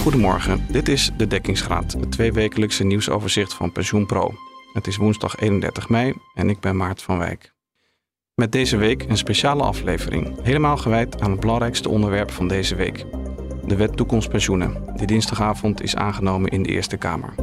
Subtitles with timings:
[0.00, 4.34] Goedemorgen, dit is De Dekkingsgraad, het tweewekelijkse nieuwsoverzicht van PensioenPro.
[4.72, 7.52] Het is woensdag 31 mei en ik ben Maart van Wijk.
[8.34, 13.04] Met deze week een speciale aflevering, helemaal gewijd aan het belangrijkste onderwerp van deze week.
[13.64, 17.34] De wet toekomstpensioenen, die dinsdagavond is aangenomen in de Eerste Kamer.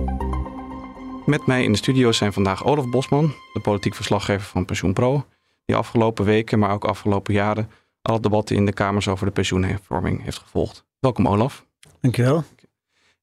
[1.26, 5.26] Met mij in de studio zijn vandaag Olaf Bosman, de politiek verslaggever van PensioenPro,
[5.66, 7.72] die afgelopen weken, maar ook afgelopen jaren,
[8.02, 10.86] alle debatten in de Kamers over de pensioenhervorming heeft gevolgd.
[11.00, 11.67] Welkom Olaf.
[12.02, 12.44] Dankjewel.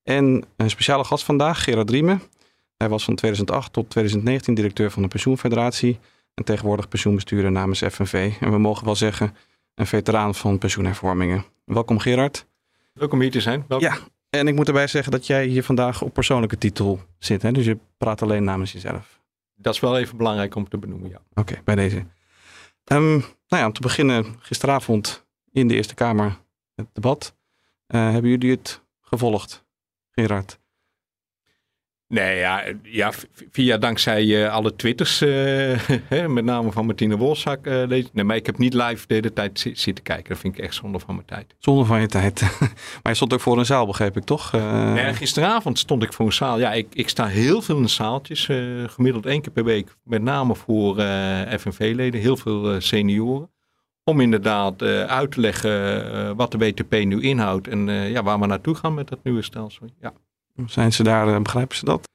[0.02, 2.22] En een speciale gast vandaag, Gerard Riemen.
[2.76, 5.98] Hij was van 2008 tot 2019 directeur van de Pensioenfederatie
[6.34, 8.32] en tegenwoordig pensioenbestuurder namens FNV.
[8.40, 9.36] En we mogen wel zeggen,
[9.74, 11.44] een veteraan van pensioenhervormingen.
[11.64, 12.46] Welkom Gerard.
[12.92, 13.64] Leuk om hier te zijn.
[13.68, 13.88] Welkom.
[13.88, 13.98] Ja,
[14.30, 17.42] en ik moet erbij zeggen dat jij hier vandaag op persoonlijke titel zit.
[17.42, 17.52] Hè?
[17.52, 19.20] Dus je praat alleen namens jezelf.
[19.54, 21.20] Dat is wel even belangrijk om te benoemen, ja.
[21.34, 21.96] Oké, bij deze.
[22.92, 23.10] Um,
[23.48, 26.38] nou ja, om te beginnen, gisteravond in de Eerste Kamer
[26.74, 27.34] het debat.
[27.94, 29.64] Uh, hebben jullie het gevolgd,
[30.10, 30.58] Gerard?
[32.08, 33.12] Nee, ja, ja
[33.50, 37.66] via dankzij uh, alle twitters, uh, met name van Martine Wolzak.
[37.66, 40.28] Uh, nee, maar ik heb niet live de hele tijd zitten kijken.
[40.28, 41.54] Dat vind ik echt zonde van mijn tijd.
[41.58, 42.40] Zonde van je tijd.
[43.02, 44.52] maar je stond ook voor een zaal, begreep ik toch?
[44.52, 46.58] Nee, gisteravond stond ik voor een zaal.
[46.58, 48.48] Ja, ik, ik sta heel veel in zaaltjes,
[48.86, 49.96] gemiddeld één keer per week.
[50.04, 50.94] Met name voor
[51.58, 53.53] FNV-leden, heel veel senioren.
[54.04, 58.74] Om inderdaad uit te leggen wat de WTP nu inhoudt en ja, waar we naartoe
[58.74, 59.86] gaan met dat nieuwe stelsel.
[60.00, 60.12] Ja.
[60.66, 62.08] Zijn ze daar, eh, begrijpen ze dat?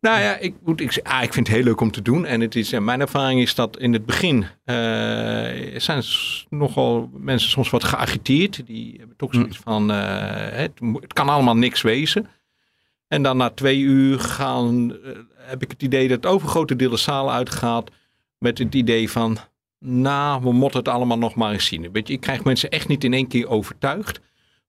[0.00, 2.24] Nou ja, ik, moet, ik, ah, ik vind het heel leuk om te doen.
[2.24, 4.46] En het is, mijn ervaring is dat in het begin uh,
[5.76, 6.02] zijn
[6.48, 8.66] nogal mensen soms wat geagiteerd.
[8.66, 9.96] Die hebben toch zoiets van, uh,
[10.50, 12.26] het, het, kan allemaal niks wezen.
[13.08, 14.96] En dan na twee uur gaan, uh,
[15.36, 17.90] heb ik het idee dat het overgrote deel de zaal uitgaat
[18.38, 19.38] met het idee van,
[19.78, 21.92] nou, we moeten het allemaal nog maar eens zien.
[21.92, 24.20] Weet je, ik krijg mensen echt niet in één keer overtuigd.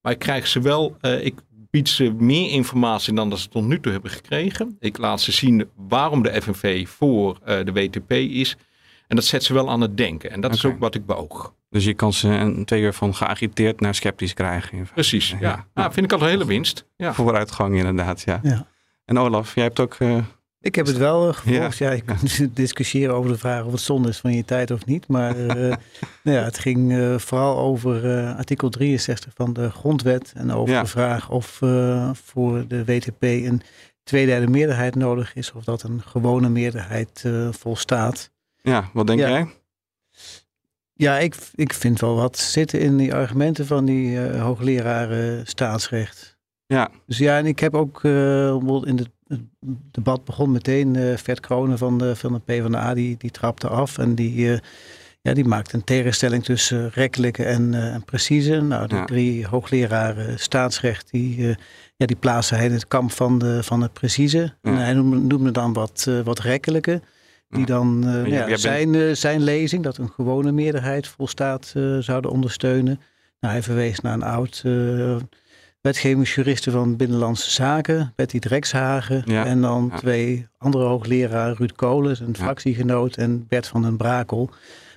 [0.02, 1.36] Maar ik krijg ze wel, ik
[1.70, 4.76] biedt ze meer informatie dan dat ze tot nu toe hebben gekregen.
[4.80, 8.58] Ik laat ze zien waarom de FNV voor uh, de WTP is.
[9.08, 10.32] En dat zet ze wel aan het denken.
[10.32, 10.70] En dat okay.
[10.70, 11.54] is ook wat ik beoog.
[11.70, 14.88] Dus je kan ze een twee uur van geagiteerd naar sceptisch krijgen.
[14.94, 15.38] Precies, ja.
[15.40, 15.66] ja.
[15.74, 15.92] ja.
[15.92, 16.86] vind ik al een hele winst.
[16.98, 17.14] Ja.
[17.14, 18.40] Vooruitgang inderdaad, ja.
[18.44, 18.68] ja.
[19.06, 20.00] En Olaf, jij hebt ook...
[20.00, 20.18] Uh,
[20.62, 21.78] ik heb het wel uh, gevolgd.
[21.78, 22.18] Ja, ja ik kan
[22.54, 25.08] discussiëren over de vraag of het zonde is van je tijd of niet.
[25.08, 25.48] Maar uh,
[26.24, 30.34] nou ja, het ging uh, vooral over artikel 63 van de grondwet.
[30.36, 30.82] En over ja.
[30.82, 31.46] de vraag of
[32.26, 33.62] voor de WTP een
[34.04, 35.52] tweederde meerderheid nodig is.
[35.52, 38.32] Of dat een gewone meerderheid volstaat.
[38.62, 39.30] Ja, wat denk ja.
[39.30, 39.48] jij?
[40.94, 46.38] Ja, ik, ik vind wel wat zitten in die argumenten van die hoogleraren staatsrecht.
[46.66, 46.90] Ja.
[47.06, 49.12] Dus ja, en ik heb ook in de het
[49.92, 50.96] debat begon meteen.
[50.96, 53.98] Uh, Vert Kronen van de, van de PvdA, die, die trapte af.
[53.98, 54.58] En die, uh,
[55.22, 58.62] ja, die maakte een tegenstelling tussen rekkelijke en, uh, en precieze.
[58.62, 59.06] Nou, de ja.
[59.06, 61.56] drie hoogleraren staatsrecht, die,
[61.96, 64.38] ja, die plaatsen hij in het kamp van, de, van het precieze.
[64.38, 64.72] Ja.
[64.72, 67.02] En hij noemde, noemde dan wat, wat rekkelijke.
[67.50, 69.18] Die dan ja, ja, zijn, bent...
[69.18, 73.00] zijn lezing, dat een gewone meerderheid volstaat, zouden ondersteunen.
[73.40, 74.64] Nou, hij verwees naar een oud
[75.82, 79.22] wetgevingsjuristen van Binnenlandse Zaken, Betty Drekshagen.
[79.26, 79.46] Ja.
[79.46, 79.98] En dan ja.
[79.98, 84.46] twee andere hoogleraren, Ruud Kolens, een fractiegenoot, en Bert van den Brakel.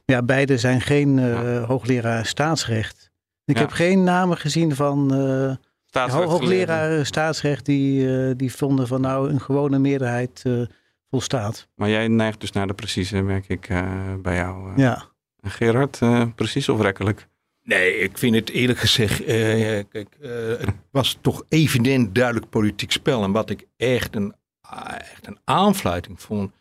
[0.06, 3.10] Maar ja, beide zijn geen uh, hoogleraar staatsrecht.
[3.44, 9.30] Ik heb geen namen gezien van uh, hoogleraren staatsrecht die, uh, die vonden van nou
[9.30, 10.42] een gewone meerderheid
[11.10, 11.68] volstaat.
[11.74, 13.68] Maar jij neigt dus naar de precieze, merk ik
[14.22, 14.72] bij jou.
[14.76, 15.08] ja.
[15.42, 15.98] Gerard,
[16.34, 17.28] precies of rekkelijk?
[17.70, 19.26] Nee, ik vind het eerlijk gezegd, uh,
[19.88, 23.22] kijk, uh, het was toch evident duidelijk politiek spel.
[23.22, 24.34] En wat ik echt een,
[24.98, 26.52] echt een aanfluiting vond,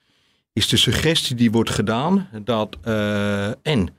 [0.54, 2.78] is de suggestie die wordt gedaan dat
[3.62, 3.90] en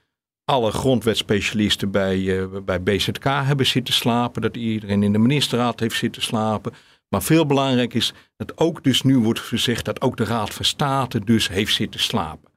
[0.45, 6.23] alle grondwetspecialisten bij, bij BZK hebben zitten slapen, dat iedereen in de ministerraad heeft zitten
[6.23, 6.73] slapen.
[7.09, 10.65] Maar veel belangrijk is dat ook dus nu wordt gezegd dat ook de Raad van
[10.65, 12.51] State dus heeft zitten slapen.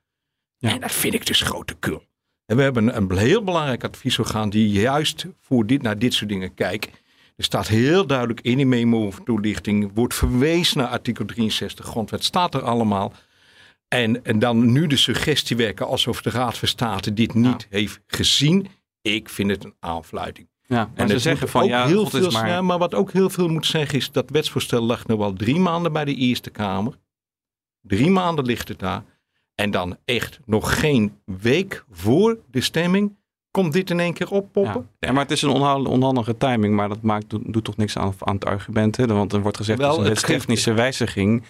[0.58, 0.70] Ja.
[0.70, 2.04] En dat vind ik dus grote kul.
[2.54, 6.54] En we hebben een heel belangrijk adviesorgaan die juist voor dit, naar dit soort dingen
[6.54, 6.86] kijkt.
[7.36, 12.62] Er staat heel duidelijk in die memo-toelichting, wordt verwezen naar artikel 63 grondwet, staat er
[12.62, 13.14] allemaal.
[13.88, 17.78] En, en dan nu de suggestie werken alsof de Raad van State dit niet ja.
[17.78, 18.68] heeft gezien.
[19.02, 20.48] Ik vind het een aanfluiting.
[20.66, 22.48] Ja, en ze zeggen van ja, heel veel maar...
[22.48, 25.60] Snel, maar wat ook heel veel moet zeggen is dat wetsvoorstel lag nu al drie
[25.60, 26.94] maanden bij de Eerste Kamer.
[27.82, 29.04] Drie maanden ligt het daar.
[29.56, 33.16] En dan echt nog geen week voor de stemming
[33.52, 34.90] komt dit in één keer oppoppen.
[35.00, 35.08] Ja.
[35.08, 35.50] ja maar het is een
[35.88, 38.98] onhandige timing, maar dat maakt, doet, doet toch niks aan, aan het argument.
[38.98, 39.06] Hè?
[39.06, 40.82] Want er wordt gezegd dat het een wetstechnische geeft...
[40.82, 41.44] wijziging.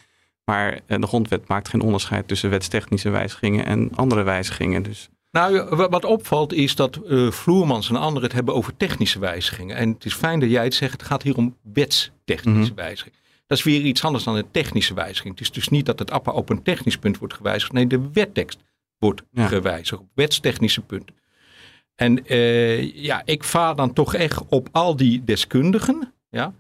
[0.46, 4.84] Maar de grondwet maakt geen onderscheid tussen wetstechnische wijzigingen en andere wijzigingen.
[4.84, 9.76] Dus Nou, wat opvalt is dat uh, Vloermans en anderen het hebben over technische wijzigingen.
[9.76, 13.20] En het is fijn dat jij het zegt, het gaat hier om wetstechnische mm wijzigingen.
[13.54, 15.34] Dat is weer iets anders dan een technische wijziging.
[15.34, 17.72] Het is dus niet dat het APA op een technisch punt wordt gewijzigd.
[17.72, 18.60] Nee, de wettekst
[18.98, 21.16] wordt gewijzigd op wetstechnische punten.
[21.96, 26.54] En uh, ja, ik vaar dan toch echt op al die deskundigen, ja,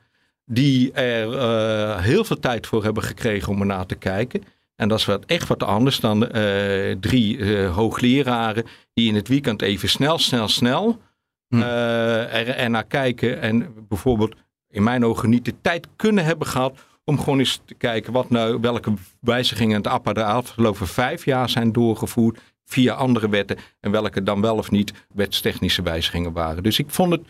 [0.46, 4.44] die er uh, heel veel tijd voor hebben gekregen om ernaar te kijken.
[4.76, 9.62] En dat is wat, echt wat anders dan uh, drie hoogleraren die in het weekend
[9.62, 11.02] even snel, snel, snel
[11.48, 11.62] hm.
[11.62, 13.42] er, er naar kijken.
[13.42, 14.36] En bijvoorbeeld
[14.74, 18.30] in mijn ogen niet de tijd kunnen hebben gehad om gewoon eens te kijken wat
[18.30, 23.92] nou, welke wijzigingen het APA de afgelopen vijf jaar zijn doorgevoerd via andere wetten en
[23.92, 26.64] welke dan wel of niet wetstechnische wijzigingen waren.
[26.64, 27.22] Dus ik vond het,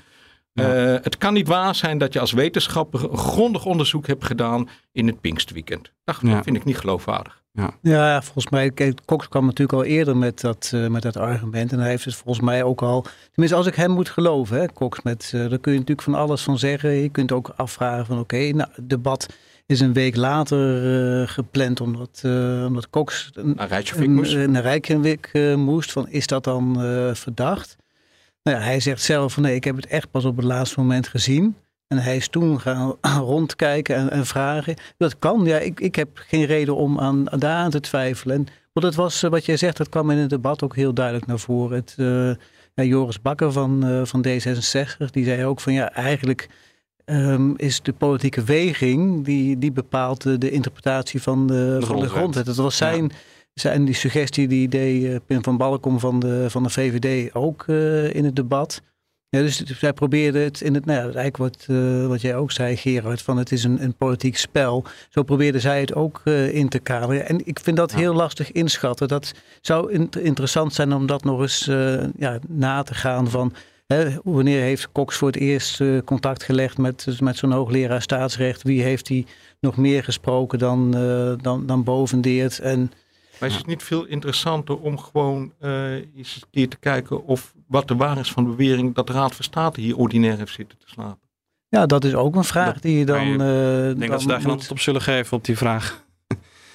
[0.54, 0.66] uh,
[1.01, 5.07] het kan niet waar zijn dat je als wetenschapper een grondig onderzoek hebt gedaan in
[5.07, 5.92] het Pinkstweekend.
[6.04, 6.44] Dat ja.
[6.44, 7.43] vind ik niet geloofwaardig.
[7.56, 7.74] Ja.
[7.82, 11.72] ja, volgens mij, Cox kwam natuurlijk al eerder met dat, uh, met dat argument.
[11.72, 14.68] En hij heeft het volgens mij ook al, tenminste als ik hem moet geloven, hè,
[14.68, 16.92] Cox, met, uh, daar kun je natuurlijk van alles van zeggen.
[16.92, 19.28] Je kunt ook afvragen van oké, okay, nou, debat
[19.66, 20.84] is een week later
[21.22, 22.22] uh, gepland omdat,
[22.66, 24.36] omdat Cox naar Rijkjavik moest.
[24.36, 24.64] Naar
[25.58, 25.92] moest.
[25.92, 26.76] Van, is dat dan
[27.16, 27.76] verdacht?
[28.44, 30.80] Nou ja, hij zegt zelf van nee, ik heb het echt pas op het laatste
[30.80, 31.56] moment gezien.
[31.98, 32.95] En hij is toen gaan
[33.34, 34.75] rondkijken en, en vragen.
[34.98, 38.36] Dat kan, ja, ik, ik heb geen reden om aan, daar aan te twijfelen.
[38.36, 41.25] En, want het was, wat jij zegt, dat kwam in het debat ook heel duidelijk
[41.25, 41.78] naar voren.
[41.78, 41.94] Het,
[42.75, 46.50] ja, Joris Bakker van, van D66, die zei ook van ja, eigenlijk
[47.06, 52.10] um, is de politieke weging die, die bepaalt de, interpretatie van de, de, van de
[52.10, 52.45] grondwet.
[52.45, 53.12] Dat was zijn,
[53.54, 58.13] zijn die suggestie die deed Pim van Balkom van de, van de VVD ook uh,
[58.13, 58.81] in het debat.
[59.33, 62.51] Ja, dus zij probeerde het in het, nou ja, eigenlijk wat, uh, wat jij ook
[62.51, 64.83] zei, Gerard, van het is een, een politiek spel.
[65.09, 67.27] Zo probeerde zij het ook uh, in te kaderen.
[67.27, 67.97] En ik vind dat ja.
[67.97, 69.07] heel lastig inschatten.
[69.07, 69.31] Dat
[69.62, 73.53] zou in, interessant zijn om dat nog eens uh, ja, na te gaan van
[74.24, 78.63] wanneer heeft Cox voor het eerst contact gelegd met, dus met zo'n hoogleraar staatsrecht?
[78.63, 79.25] Wie heeft hij
[79.59, 80.91] nog meer gesproken dan,
[81.41, 82.59] dan, dan Bovendeert?
[82.59, 82.91] En,
[83.39, 85.51] maar is het niet veel interessanter om gewoon
[86.15, 89.14] eens een keer te kijken of wat de waar is van de bewering dat de
[89.14, 91.30] Raad van State hier ordinair heeft zitten te slapen?
[91.68, 93.28] Ja, dat is ook een vraag die je dan.
[93.28, 96.06] Je, ik denk dat ze daar geen antwoord op zullen geven op die vraag.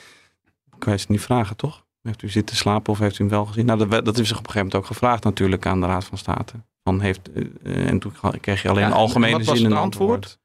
[0.78, 1.86] kan je ze niet vragen, toch?
[2.02, 3.66] Heeft u zitten slapen of heeft u hem wel gezien?
[3.66, 6.04] Nou, dat, dat is zich op een gegeven moment ook gevraagd natuurlijk aan de Raad
[6.04, 6.54] van State
[6.96, 10.38] heeft, eh, en toen kreeg je alleen ja, algemene zin een antwoord.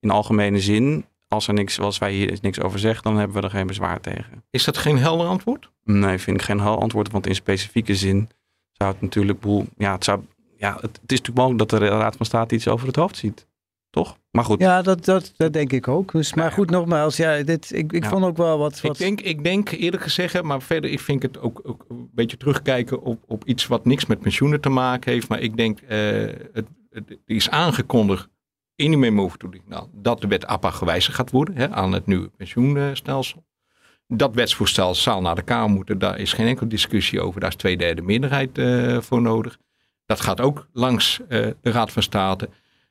[0.00, 3.42] In algemene zin, als er niks, als wij hier niks over zeggen, dan hebben we
[3.42, 4.44] er geen bezwaar tegen.
[4.50, 5.70] Is dat geen helder antwoord?
[5.84, 8.28] Nee, vind ik geen helder antwoord, want in specifieke zin
[8.80, 10.20] zou het natuurlijk boel, ja, het zou,
[10.56, 13.16] ja, het, het is natuurlijk mogelijk dat de Raad van State iets over het hoofd
[13.16, 13.48] ziet.
[13.90, 14.18] Toch?
[14.30, 14.60] Maar goed.
[14.60, 16.12] Ja, dat, dat, dat denk ik ook.
[16.12, 18.92] Dus, maar goed, nogmaals, ja, dit, ik, ik vond ook wel wat, wat...
[18.92, 22.36] Ik, denk, ik denk eerlijk gezegd, maar verder, ik vind het ook, ook een beetje
[22.36, 25.28] terugkijken op, op iets wat niks met pensioenen te maken heeft.
[25.28, 25.88] Maar ik denk, uh,
[26.52, 28.28] het, het, is aangekondigd
[28.74, 29.30] in die memo
[29.66, 33.44] nou, dat de wet APA gewijzigd gaat worden hè, aan het nieuwe pensioenstelsel.
[34.12, 37.40] Dat wetsvoorstel zal naar de Kamer moeten, daar is geen enkele discussie over.
[37.40, 39.58] Daar is twee derde meerderheid uh, voor nodig.
[40.06, 42.48] Dat gaat ook langs uh, de Raad van State.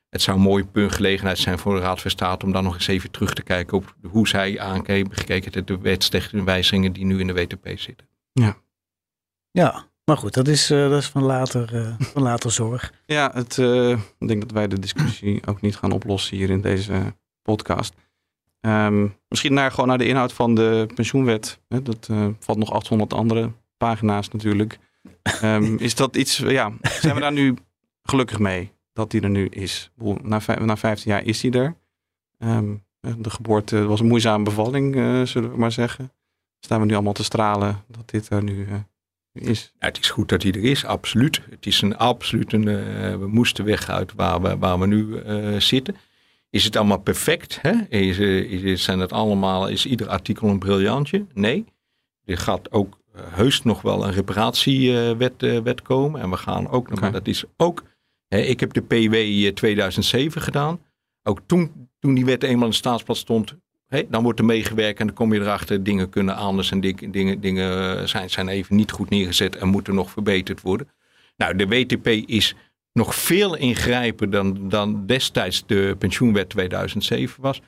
[0.08, 2.74] Het zou een mooie punt gelegenheid zijn voor de Raad van State om dan nog
[2.74, 7.04] eens even terug te kijken op hoe zij aankeken, gekeken naar de wetstechnische wijzigingen die
[7.04, 8.08] nu in de WTP zitten.
[8.32, 8.56] Ja,
[9.50, 12.92] ja maar goed, dat is, uh, dat is van, later, uh, van later zorg.
[13.06, 16.60] Ja, het, uh, ik denk dat wij de discussie ook niet gaan oplossen hier in
[16.60, 17.94] deze podcast.
[18.60, 21.60] Um, misschien naar, gewoon naar de inhoud van de pensioenwet.
[21.68, 22.08] Hè, dat
[22.38, 24.78] valt nog 800 andere pagina's natuurlijk.
[25.42, 27.56] Um, is dat iets, ja, zijn we daar nu
[28.02, 28.72] gelukkig mee?
[28.92, 29.90] dat die er nu is.
[30.22, 31.76] Na, na 15 jaar is hij er.
[32.38, 36.12] Um, de geboorte was een moeizame bevalling, uh, zullen we maar zeggen.
[36.60, 38.74] Staan we nu allemaal te stralen dat dit er nu uh,
[39.32, 39.72] is.
[39.78, 41.40] Ja, het is goed dat hij er is, absoluut.
[41.50, 45.22] Het is een absoluut een, uh, we moesten weg uit waar we, waar we nu
[45.60, 45.96] zitten.
[46.50, 47.58] Is het allemaal perfect?
[47.62, 47.72] Hè?
[47.88, 51.26] Is, is, zijn het allemaal, is ieder artikel een briljantje?
[51.34, 51.64] Nee.
[52.24, 56.20] Er gaat ook heus nog wel een reparatiewet wet komen.
[56.20, 57.10] En we gaan ook nog, okay.
[57.10, 57.82] maar dat is ook
[58.38, 60.80] ik heb de PW 2007 gedaan.
[61.22, 63.56] Ook toen, toen die wet eenmaal in de staatsblad stond,
[64.08, 67.40] dan wordt er meegewerkt en dan kom je erachter, dingen kunnen anders en dingen, dingen,
[67.40, 70.88] dingen zijn, zijn even niet goed neergezet en moeten nog verbeterd worden.
[71.36, 72.54] Nou, de WTP is
[72.92, 77.60] nog veel ingrijper dan, dan destijds de pensioenwet 2007 was.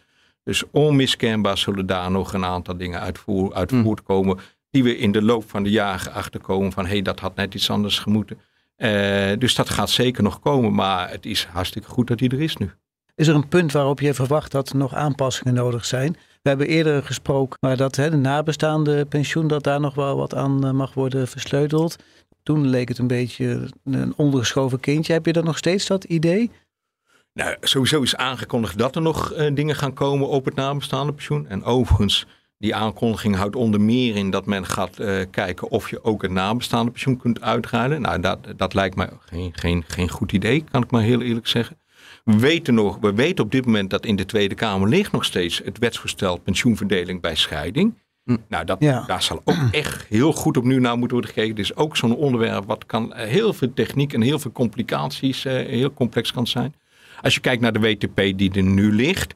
[0.45, 3.83] Dus onmiskenbaar zullen daar nog een aantal dingen uit, voort, uit mm.
[3.83, 4.38] voortkomen.
[4.71, 7.55] Die we in de loop van de jaren achterkomen van hé, hey, dat had net
[7.55, 8.38] iets anders gemoeten.
[8.76, 12.41] Uh, dus dat gaat zeker nog komen, maar het is hartstikke goed dat hij er
[12.41, 12.71] is nu.
[13.14, 16.17] Is er een punt waarop je verwacht dat er nog aanpassingen nodig zijn?
[16.43, 20.35] We hebben eerder gesproken maar dat hè, de nabestaande pensioen, dat daar nog wel wat
[20.35, 21.97] aan uh, mag worden versleuteld.
[22.42, 25.12] Toen leek het een beetje een ondergeschoven kindje.
[25.12, 26.50] Heb je dan nog steeds dat idee?
[27.34, 31.49] Nou, sowieso is aangekondigd dat er nog uh, dingen gaan komen op het nabestaande pensioen.
[31.49, 32.26] En overigens,
[32.58, 36.30] die aankondiging houdt onder meer in dat men gaat uh, kijken of je ook het
[36.30, 38.00] nabestaande pensioen kunt uitruilen.
[38.00, 41.46] Nou, dat, dat lijkt mij geen, geen, geen goed idee, kan ik maar heel eerlijk
[41.46, 41.80] zeggen.
[42.25, 45.25] We weten, nog, we weten op dit moment dat in de Tweede Kamer ligt nog
[45.25, 47.94] steeds het wetsvoorstel pensioenverdeling bij scheiding.
[48.25, 48.37] Hm.
[48.49, 51.55] Nou, dat, daar zal ook echt heel goed op nu naar moeten worden gekeken.
[51.55, 55.45] Dit is ook zo'n onderwerp wat kan eh, heel veel techniek en heel veel complicaties,
[55.45, 56.75] uh, heel complex kan zijn.
[57.21, 59.35] Als je kijkt naar de WTP die er nu ligt.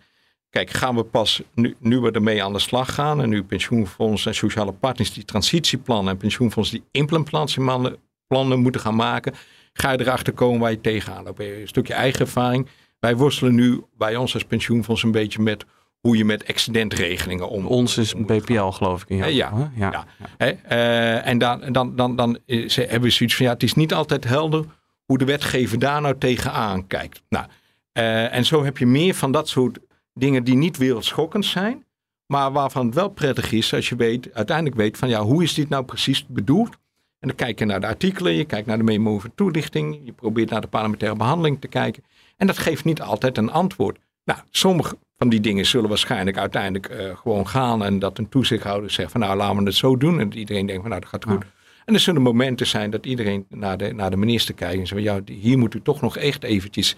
[0.50, 3.23] Kijk, gaan we pas nu, nu we ermee aan de slag gaan.
[3.23, 9.35] En nu pensioenfonds en sociale partners die transitieplannen en pensioenfonds die implementatieplannen moeten gaan maken.
[9.73, 11.40] Ga je erachter komen waar je tegenaan loopt.
[11.40, 12.69] Een stukje eigen ervaring.
[12.99, 15.64] Wij worstelen nu bij ons als pensioenfonds een beetje met
[16.06, 17.66] hoe je met excedentregelingen om.
[17.66, 19.08] Ons is BPL, geloof ik.
[19.08, 20.06] In ja, ja, ja.
[20.38, 20.54] ja.
[20.70, 24.25] Uh, en dan, dan, dan, dan hebben we zoiets van ja, het is niet altijd
[24.25, 24.64] helder
[25.04, 27.22] hoe de wetgever daar nou tegenaan kijkt.
[27.28, 27.46] Nou,
[27.92, 29.78] uh, en zo heb je meer van dat soort
[30.14, 31.84] dingen die niet wereldschokkend zijn,
[32.26, 35.54] maar waarvan het wel prettig is als je weet, uiteindelijk weet van ja, hoe is
[35.54, 36.70] dit nou precies bedoeld?
[37.18, 40.12] En dan kijk je naar de artikelen, je kijkt naar de memo over toelichting, je
[40.12, 42.04] probeert naar de parlementaire behandeling te kijken.
[42.36, 43.98] En dat geeft niet altijd een antwoord.
[44.25, 48.90] Nou, sommige van die dingen zullen waarschijnlijk uiteindelijk uh, gewoon gaan en dat een toezichthouder
[48.90, 51.25] zegt van nou laten we het zo doen en iedereen denkt van nou dat gaat
[51.25, 51.44] goed.
[51.85, 55.02] En er zullen momenten zijn dat iedereen naar de, naar de minister kijkt en zegt
[55.02, 56.96] ja hier moet u toch nog echt eventjes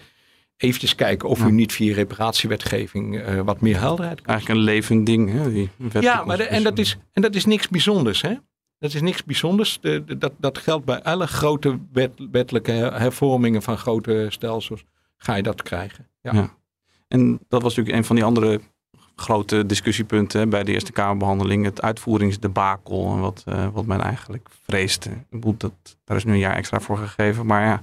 [0.59, 4.47] eventjes kijken of u niet via reparatiewetgeving uh, wat meer helderheid krijgt.
[4.47, 5.31] Eigenlijk een levend ding.
[5.31, 8.21] Hè, die ja, maar en, dat is, en dat is niks bijzonders.
[8.21, 8.33] Hè?
[8.79, 9.79] Dat is niks bijzonders.
[9.81, 14.83] De, dat, dat geldt bij alle grote wet, wettelijke hervormingen van grote stelsels.
[15.17, 16.07] Ga je dat krijgen.
[16.21, 16.33] Ja.
[16.33, 16.57] ja.
[17.09, 18.61] En dat was natuurlijk een van die andere
[19.15, 21.65] grote discussiepunten bij de Eerste Kamerbehandeling.
[21.65, 23.11] Het uitvoeringsdebakel.
[23.11, 25.09] En wat, uh, wat men eigenlijk vreesde.
[25.57, 25.73] Dat,
[26.03, 27.45] daar is nu een jaar extra voor gegeven.
[27.45, 27.81] Maar ja,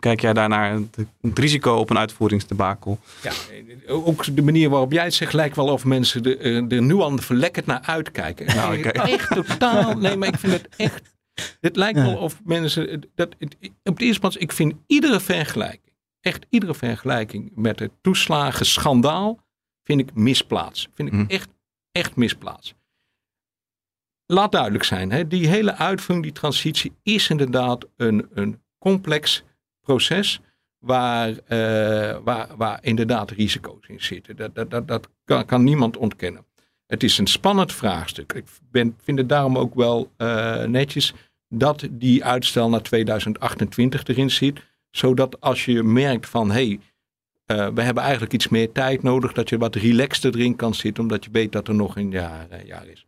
[0.00, 0.72] kijk jij daarnaar
[1.20, 2.98] het risico op een uitvoeringsdebakel?
[3.22, 3.32] Ja,
[3.86, 6.94] ook de manier waarop jij het zegt lijkt wel of mensen er, eh, er nu
[6.94, 8.46] al verlekkerd naar uitkijken.
[8.46, 9.96] Nou, ik echt totaal.
[9.96, 11.18] Nee, maar ik vind het echt.
[11.60, 13.02] Het lijkt wel of mensen.
[13.14, 13.36] Dat,
[13.84, 15.89] op de eerste plaats, ik vind iedere vergelijking,
[16.20, 19.38] echt iedere vergelijking met het toeslagenschandaal,
[19.82, 20.88] vind ik misplaats.
[20.94, 21.24] Vind ik hm.
[21.28, 21.50] echt,
[21.92, 22.74] echt misplaats.
[24.26, 29.44] Laat duidelijk zijn, hè, die hele uitvoering, die transitie, is inderdaad een, een complex
[29.80, 30.40] proces
[30.78, 34.36] waar, uh, waar, waar inderdaad risico's in zitten.
[34.36, 36.44] Dat, dat, dat, dat kan, kan, niemand ontkennen.
[36.86, 38.32] Het is een spannend vraagstuk.
[38.32, 41.14] Ik ben, vind het daarom ook wel uh, netjes
[41.48, 44.60] dat die uitstel naar 2028 erin zit.
[44.90, 46.80] Zodat als je merkt van hé, hey,
[47.46, 51.02] uh, we hebben eigenlijk iets meer tijd nodig, dat je wat relaxter erin kan zitten,
[51.02, 53.06] omdat je weet dat er nog een jaar, jaar is.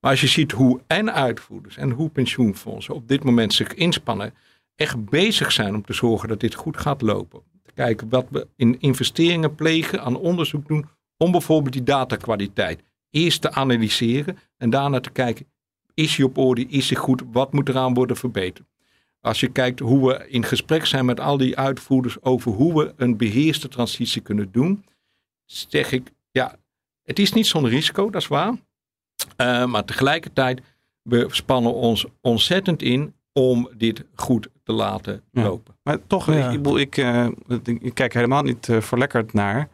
[0.00, 4.34] Maar als je ziet hoe en uitvoerders en hoe pensioenfondsen op dit moment zich inspannen
[4.74, 7.40] echt bezig zijn om te zorgen dat dit goed gaat lopen.
[7.62, 13.40] Te kijken wat we in investeringen plegen, aan onderzoek doen, om bijvoorbeeld die datakwaliteit eerst
[13.40, 15.46] te analyseren en daarna te kijken,
[15.94, 18.68] is die op orde, is die goed, wat moet eraan worden verbeterd.
[19.24, 22.92] Als je kijkt hoe we in gesprek zijn met al die uitvoerders over hoe we
[22.96, 24.84] een beheerste transitie kunnen doen,
[25.44, 26.56] zeg ik, ja,
[27.02, 28.52] het is niet zonder risico, dat is waar.
[29.36, 30.60] Uh, maar tegelijkertijd,
[31.02, 35.76] we spannen ons ontzettend in om dit goed te laten lopen.
[35.82, 37.28] Maar toch, ik, ik, uh,
[37.64, 39.68] ik, kijk helemaal niet uh, verlekkerd naar.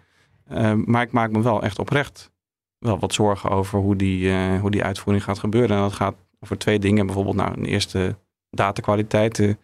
[0.51, 2.31] Uh, maar ik maak me wel echt oprecht
[2.79, 5.77] wel wat zorgen over hoe die, hoe die uitvoering gaat gebeuren.
[5.77, 7.07] En dat gaat over twee dingen.
[7.07, 8.17] Bijvoorbeeld nou, een eerste
[8.51, 9.57] datakwaliteit.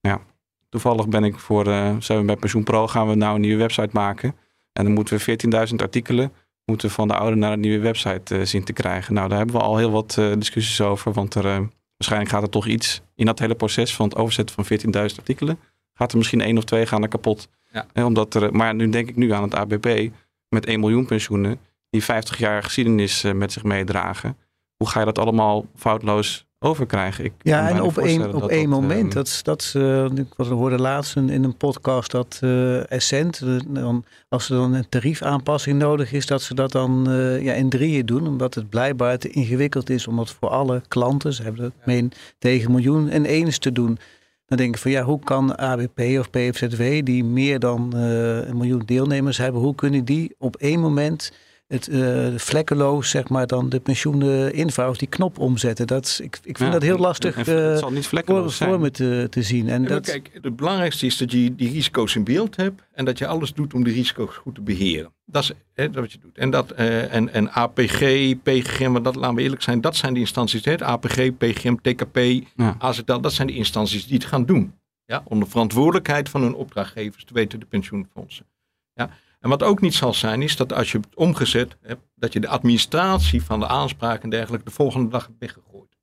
[0.00, 0.20] ja,
[0.68, 1.64] toevallig ben ik voor,
[1.98, 4.34] zijn we bij PensioenPro gaan we nou een nieuwe website maken.
[4.72, 6.32] En dan moeten we 14.000 artikelen
[6.64, 9.14] moeten van de oude naar een nieuwe website zien te krijgen.
[9.14, 11.12] Nou, daar hebben we al heel wat discussies over.
[11.12, 11.68] Want er
[11.98, 14.78] Waarschijnlijk gaat er toch iets in dat hele proces van het overzetten van
[15.10, 15.58] 14.000 artikelen.
[15.94, 17.48] Gaat er misschien één of twee gaan er kapot.
[17.72, 18.04] Ja.
[18.04, 20.10] omdat er, maar nu denk ik nu aan het ABP
[20.48, 21.58] met 1 miljoen pensioenen.
[21.90, 24.36] Die 50 jaar geschiedenis eh, met zich meedragen.
[24.76, 27.24] Hoe ga je dat allemaal foutloos overkrijgen.
[27.24, 29.08] Ik ja, en op één, op één moment.
[29.08, 34.50] Uh, dat dat uh, ik hoorde laatst in een podcast dat uh, Essent, dan, als
[34.50, 37.06] er dan een tariefaanpassing nodig is, dat ze dat dan
[37.40, 38.26] ja, in drieën doen.
[38.26, 42.12] Omdat het blijkbaar te ingewikkeld is om het voor alle klanten, ze hebben het meen
[42.38, 43.98] tegen miljoen en eens te doen.
[44.46, 48.82] Dan denk ik van ja, hoe kan ABP of PFZW, die meer dan een miljoen
[48.84, 51.32] deelnemers hebben, hoe kunnen die op één moment
[51.68, 55.86] het uh, vlekkeloos, zeg maar, dan de pensioenen invouwen of die knop omzetten.
[55.86, 58.90] Dat, ik, ik vind dat heel lastig uh, het zal niet vlekkeloos voor, voor me
[58.90, 59.68] te, te zien.
[59.68, 60.06] En dat...
[60.06, 63.52] Kijk, het belangrijkste is dat je die risico's in beeld hebt en dat je alles
[63.52, 65.12] doet om die risico's goed te beheren.
[65.24, 66.38] Dat is hè, wat je doet.
[66.38, 70.12] En, dat, uh, en, en APG, PGM, maar dat laten we eerlijk zijn, dat zijn
[70.12, 70.64] die instanties.
[70.64, 72.18] Hè, APG, PGM, TKP,
[72.56, 72.76] ja.
[72.78, 74.72] AZL, dat zijn de instanties die het gaan doen.
[75.04, 78.46] Ja, onder verantwoordelijkheid van hun opdrachtgevers, te weten de pensioenfondsen.
[78.94, 79.10] Ja.
[79.40, 82.40] En wat ook niet zal zijn, is dat als je het omgezet hebt, dat je
[82.40, 85.96] de administratie van de aanspraak en dergelijke de volgende dag hebt weggegooid.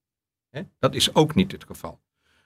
[0.80, 2.00] Dat is ook niet het geval.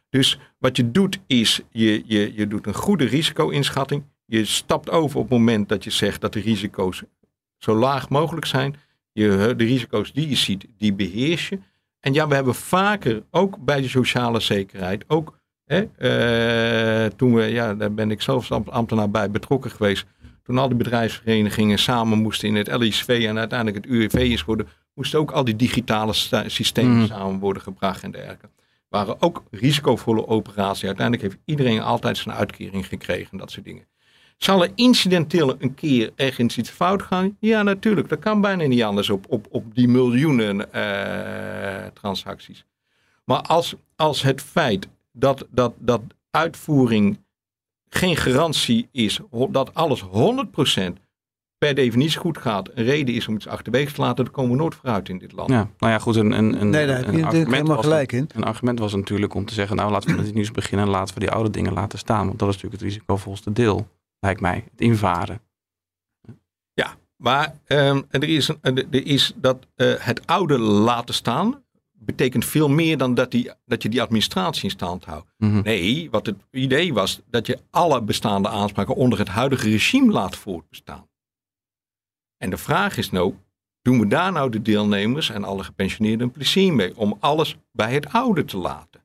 [0.09, 4.03] Dus wat je doet is, je, je, je doet een goede risico-inschatting.
[4.25, 7.03] Je stapt over op het moment dat je zegt dat de risico's
[7.57, 8.75] zo laag mogelijk zijn.
[9.11, 11.59] Je, de risico's die je ziet, die beheers je.
[11.99, 17.73] En ja, we hebben vaker, ook bij de sociale zekerheid, ook uh, toen we, ja,
[17.73, 20.05] daar ben ik zelfs ambtenaar bij betrokken geweest
[20.49, 24.67] toen al die bedrijfsverenigingen samen moesten in het LISV en uiteindelijk het UWV is geworden,
[24.93, 26.13] moesten ook al die digitale
[26.45, 27.05] systemen mm.
[27.05, 28.49] samen worden gebracht en dergelijke.
[28.87, 30.85] Waren ook risicovolle operaties.
[30.85, 33.85] Uiteindelijk heeft iedereen altijd zijn uitkering gekregen, dat soort dingen.
[34.37, 37.37] Zal er incidenteel een keer ergens iets fout gaan?
[37.39, 38.09] Ja, natuurlijk.
[38.09, 42.65] Dat kan bijna niet anders op, op, op die miljoenen uh, transacties.
[43.25, 46.01] Maar als, als het feit dat, dat, dat
[46.31, 47.19] uitvoering
[47.89, 49.19] geen garantie is
[49.49, 50.07] dat alles 100%
[51.57, 54.57] per definitie goed gaat, een reden is om iets achterwege te laten, dan komen we
[54.57, 55.49] nooit vooruit in dit land.
[55.49, 56.15] Ja, nou ja, goed.
[56.15, 58.29] Een, een, een, nee, daar heb je natuurlijk helemaal gelijk in.
[58.33, 60.91] Een argument was natuurlijk om te zeggen, nou laten we met iets nieuws beginnen en
[60.91, 62.27] laten we die oude dingen laten staan.
[62.27, 63.87] Want dat is natuurlijk het risicovolste deel,
[64.19, 65.41] lijkt mij, het invaren.
[66.73, 71.63] Ja, maar um, er, is, er is dat uh, het oude laten staan,
[72.15, 75.33] betekent veel meer dan dat, die, dat je die administratie in stand houdt.
[75.37, 75.61] Mhm.
[75.61, 80.35] Nee, wat het idee was dat je alle bestaande aanspraken onder het huidige regime laat
[80.35, 81.07] voortbestaan.
[82.37, 83.33] En de vraag is nou,
[83.81, 87.93] doen we daar nou de deelnemers en alle gepensioneerden een plezier mee om alles bij
[87.93, 89.01] het oude te laten?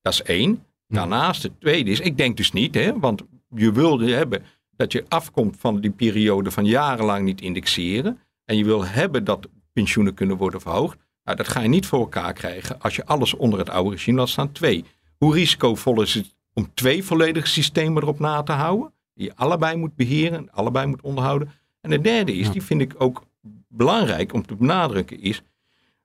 [0.00, 0.64] Dat is één.
[0.86, 4.42] Daarnaast, het tweede is, ik denk dus niet, hè, want je wilde hebben
[4.76, 8.18] dat je afkomt van die periode van jarenlang niet indexeren.
[8.44, 10.98] En je wil hebben dat pensioenen kunnen worden verhoogd.
[11.24, 14.18] Nou, dat ga je niet voor elkaar krijgen als je alles onder het oude regime
[14.18, 14.52] laat staan.
[14.52, 14.84] Twee,
[15.16, 18.92] hoe risicovol is het om twee volledige systemen erop na te houden?
[19.14, 21.52] Die je allebei moet beheren, allebei moet onderhouden.
[21.80, 23.24] En de derde is, die vind ik ook
[23.68, 25.42] belangrijk om te benadrukken, is...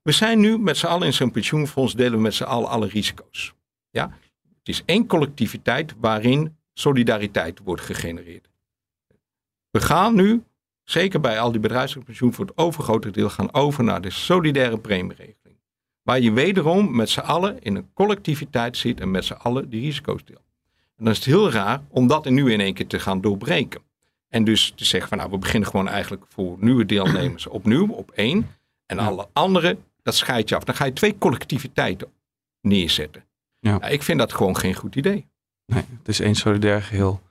[0.01, 2.87] We zijn nu met z'n allen in zo'n pensioenfonds, delen we met z'n allen alle
[2.87, 3.53] risico's.
[3.89, 4.17] Ja?
[4.57, 8.49] Het is één collectiviteit waarin solidariteit wordt gegenereerd.
[9.69, 10.43] We gaan nu
[10.85, 15.59] zeker bij al die bedrijfspensioen voor het overgrote deel gaan over naar de solidaire premieregeling.
[16.01, 19.81] Waar je wederom met z'n allen in een collectiviteit zit en met z'n allen die
[19.81, 20.43] risico's deelt.
[20.97, 23.81] En dan is het heel raar om dat nu in één keer te gaan doorbreken.
[24.29, 28.11] En dus te zeggen van nou, we beginnen gewoon eigenlijk voor nieuwe deelnemers opnieuw op
[28.11, 28.49] één.
[28.85, 30.63] En alle anderen, dat scheid je af.
[30.63, 32.07] Dan ga je twee collectiviteiten
[32.61, 33.23] neerzetten.
[33.59, 33.81] Ja.
[33.81, 35.27] ik vind dat gewoon geen goed idee.
[35.65, 37.21] Nee, het is één solidair geheel.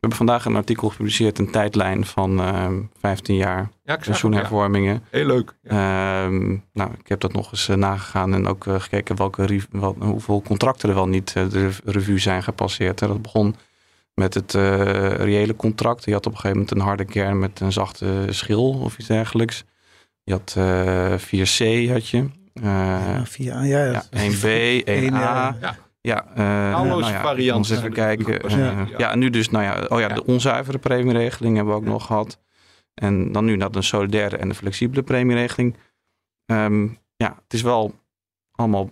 [0.00, 5.02] We hebben vandaag een artikel gepubliceerd, een tijdlijn van uh, ehm, 15 jaar ja, pensioenhervormingen.
[5.10, 5.54] Heel leuk.
[5.62, 6.26] Ja.
[6.26, 9.96] Uh, nou, ik heb dat nog eens uh, nagegaan en ook uh, gekeken welke wel,
[9.98, 12.98] hoeveel contracten er wel niet uh, de revue zijn gepasseerd.
[12.98, 13.56] Dat begon
[14.14, 14.52] met het
[15.22, 16.04] reële contract.
[16.04, 19.08] Je had op een gegeven moment een harde kern met een zachte schil of iets
[19.08, 19.64] dergelijks.
[20.22, 20.56] Je had
[21.20, 22.28] 4C had je.
[22.52, 23.84] ja, 4A, ja.
[23.84, 25.87] ja 1B, 1A.
[26.00, 26.26] Ja.
[26.34, 27.70] Ja, uh, nou ja, variant.
[27.70, 28.58] Even kijken.
[28.58, 29.14] Uh, ja.
[29.14, 32.38] nu dus, nou ja, oh ja, de onzuivere premieregeling hebben we ook nog gehad.
[32.94, 35.76] En dan nu naar de solidaire en de flexibele premieregeling.
[36.46, 37.94] Um, ja, het is wel
[38.52, 38.90] allemaal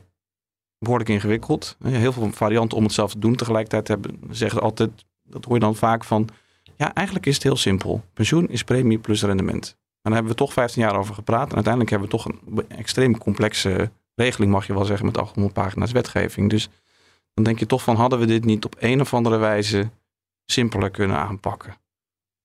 [0.79, 1.77] behoorlijk ingewikkeld.
[1.85, 3.37] Heel veel varianten om het zelf te doen.
[3.37, 4.91] Tegelijkertijd hebben, zeggen altijd,
[5.23, 6.29] dat hoor je dan vaak van,
[6.77, 8.05] ja, eigenlijk is het heel simpel.
[8.13, 9.77] Pensioen is premie plus rendement.
[9.77, 11.49] En daar hebben we toch 15 jaar over gepraat.
[11.49, 15.55] En uiteindelijk hebben we toch een extreem complexe regeling, mag je wel zeggen, met 800
[15.55, 16.51] pagina's wetgeving.
[16.51, 16.69] Dus
[17.37, 19.91] dan denk je toch van hadden we dit niet op een of andere wijze
[20.45, 21.77] simpeler kunnen aanpakken?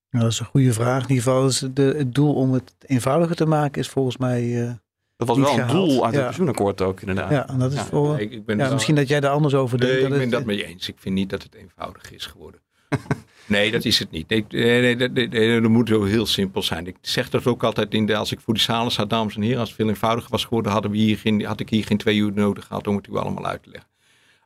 [0.09, 1.03] Nou, dat is een goede vraag.
[1.03, 4.43] In ieder geval is de, het doel om het eenvoudiger te maken is volgens mij.
[4.43, 4.71] Uh,
[5.17, 7.31] dat was wel een doel uit het pensioenakkoord ook inderdaad.
[7.31, 8.19] Ja, en dat is voor.
[8.19, 9.95] Ik, ik ben ja, misschien dat jij daar anders over denkt.
[9.95, 10.87] Nee, ik ben dat met je eens.
[10.87, 12.61] Ik vind niet dat het eenvoudig is geworden.
[13.45, 14.29] nee, dat is het niet.
[14.29, 16.87] Nee, nee, nee, nee, dat moet zo heel simpel zijn.
[16.87, 19.41] Ik zeg dat ook altijd in de, als ik voor die zalen zat, dames en
[19.41, 21.97] heren, als het veel eenvoudiger was geworden, hadden we hier geen, had ik hier geen
[21.97, 23.90] twee uur nodig gehad om het u allemaal uit te leggen.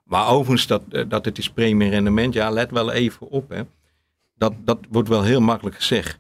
[0.05, 3.49] Maar overigens, dat, eh, dat het is premie rendement, ja, let wel even op.
[3.49, 3.61] Hè.
[4.35, 6.19] Dat, dat wordt wel heel makkelijk gezegd.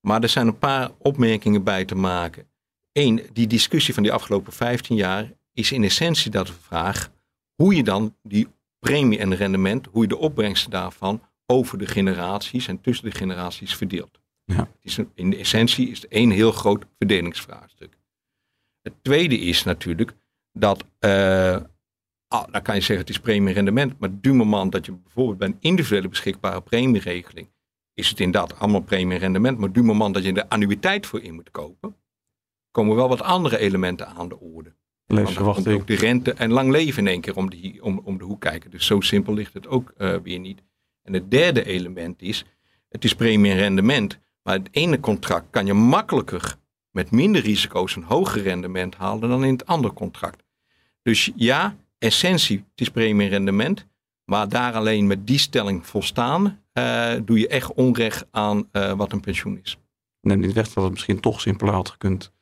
[0.00, 2.46] Maar er zijn een paar opmerkingen bij te maken.
[2.92, 7.10] Eén, die discussie van die afgelopen 15 jaar is in essentie dat de vraag
[7.54, 12.68] hoe je dan die premie en rendement, hoe je de opbrengsten daarvan over de generaties
[12.68, 14.20] en tussen de generaties verdeelt.
[14.44, 14.56] Ja.
[14.56, 17.98] Het is een- in de essentie is het één heel groot verdelingsvraagstuk.
[18.82, 20.14] Het tweede is natuurlijk
[20.52, 21.56] dat, eh
[22.32, 25.48] ah, dan kan je zeggen het is premierendement, maar du moment dat je bijvoorbeeld bij
[25.48, 27.48] een individuele beschikbare premieregeling,
[27.94, 31.50] is het inderdaad allemaal premierendement, maar du moment dat je er annuïteit voor in moet
[31.50, 31.96] kopen,
[32.70, 34.74] komen wel wat andere elementen aan de orde.
[35.06, 35.80] Want dan komt Levensverwachting.
[35.80, 38.40] ook de rente en lang leven in één keer om, die, om, om de hoek
[38.40, 38.70] kijken.
[38.70, 40.62] Dus zo simpel ligt het ook eh, weer niet.
[41.02, 42.44] En het derde element is,
[42.88, 44.18] het is premie rendement.
[44.42, 46.56] Maar het ene contract kan je makkelijker
[46.90, 50.42] met minder risico's een hoger rendement halen dan in het andere contract.
[51.02, 53.86] Dus ja, essentie, het is premie rendement.
[54.24, 59.12] Maar daar alleen met die stelling volstaan, eh, doe je echt onrecht aan eh, wat
[59.12, 59.78] een pensioen is.
[60.20, 62.32] Neem niet weg dat het misschien toch simpeler had gekund.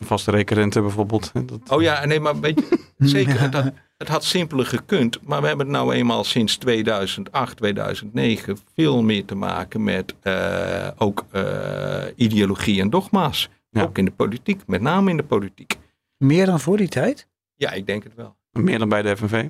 [0.00, 1.30] Een vaste rekenrente bijvoorbeeld.
[1.32, 2.78] hè, Dat, Oh ja, nee, maar weet je,
[3.14, 5.18] zeker, het had, het had simpeler gekund.
[5.22, 10.88] Maar we hebben het nou eenmaal sinds 2008, 2009 veel meer te maken met eh,
[10.96, 13.48] ook eh, ideologie en dogma's.
[13.70, 13.82] Ja.
[13.82, 15.78] Ook in de politiek, met name in de politiek.
[16.18, 17.28] Meer dan voor die tijd?
[17.54, 18.36] Ja, ik denk het wel.
[18.52, 19.48] Meer dan bij de FNV.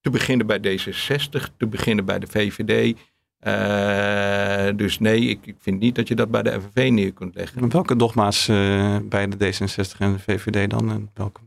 [0.00, 2.98] Te beginnen bij D66, te beginnen bij de VVD.
[3.38, 7.34] Eh, dus nee, ik, ik vind niet dat je dat bij de FNV neer kunt
[7.34, 7.68] leggen.
[7.68, 10.90] Welke dogma's eh, bij de D66 en de VVD dan?
[10.90, 11.40] En welke?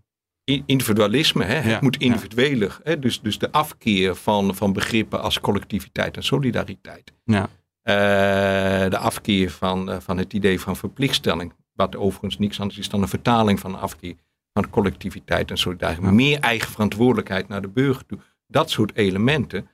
[0.52, 1.56] I- individualisme, hè?
[1.56, 2.06] Ja, het moet ja.
[2.06, 2.80] individueler.
[2.84, 3.00] Hè?
[3.00, 7.14] Dus, dus de afkeer van, van begrippen als collectiviteit en solidariteit.
[7.26, 7.50] Ja.
[7.82, 11.54] Eh, de afkeer van, eh, van het idee van verplichtstelling.
[11.74, 14.16] Wat overigens niks anders is dan een vertaling van de afkeer
[14.54, 16.06] van collectiviteit en solidariteit.
[16.08, 16.12] Ja.
[16.14, 18.20] Meer eigen verantwoordelijkheid naar de burger toe.
[18.48, 19.68] Dat soort elementen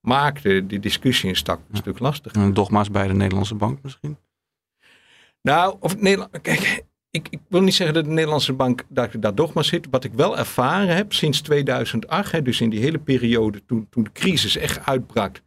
[0.00, 1.78] maakten die discussie een, stak, een Ja.
[1.80, 2.42] stuk lastiger.
[2.42, 4.16] En dogma's bij de Nederlandse bank misschien?
[5.42, 9.34] Nou, of Nederland, kijk, ik, ik wil niet zeggen dat de Nederlandse bank ik daar
[9.34, 9.86] dogma zit.
[9.90, 14.04] Wat ik wel ervaren heb sinds 2008, hè, dus in die hele periode toen, toen
[14.04, 15.44] de crisis echt uitbrak.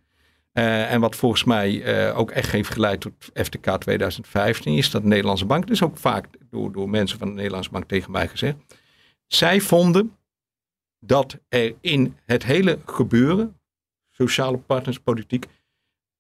[0.52, 5.02] eh, en wat volgens mij eh, ook echt heeft geleid tot FTK 2015, is dat
[5.02, 8.28] de Nederlandse bank, dus ook vaak door, door mensen van de Nederlandse bank tegen mij
[8.28, 8.56] gezegd.
[9.30, 10.18] Zij vonden
[11.00, 13.60] dat er in het hele gebeuren,
[14.10, 15.46] sociale partnerspolitiek,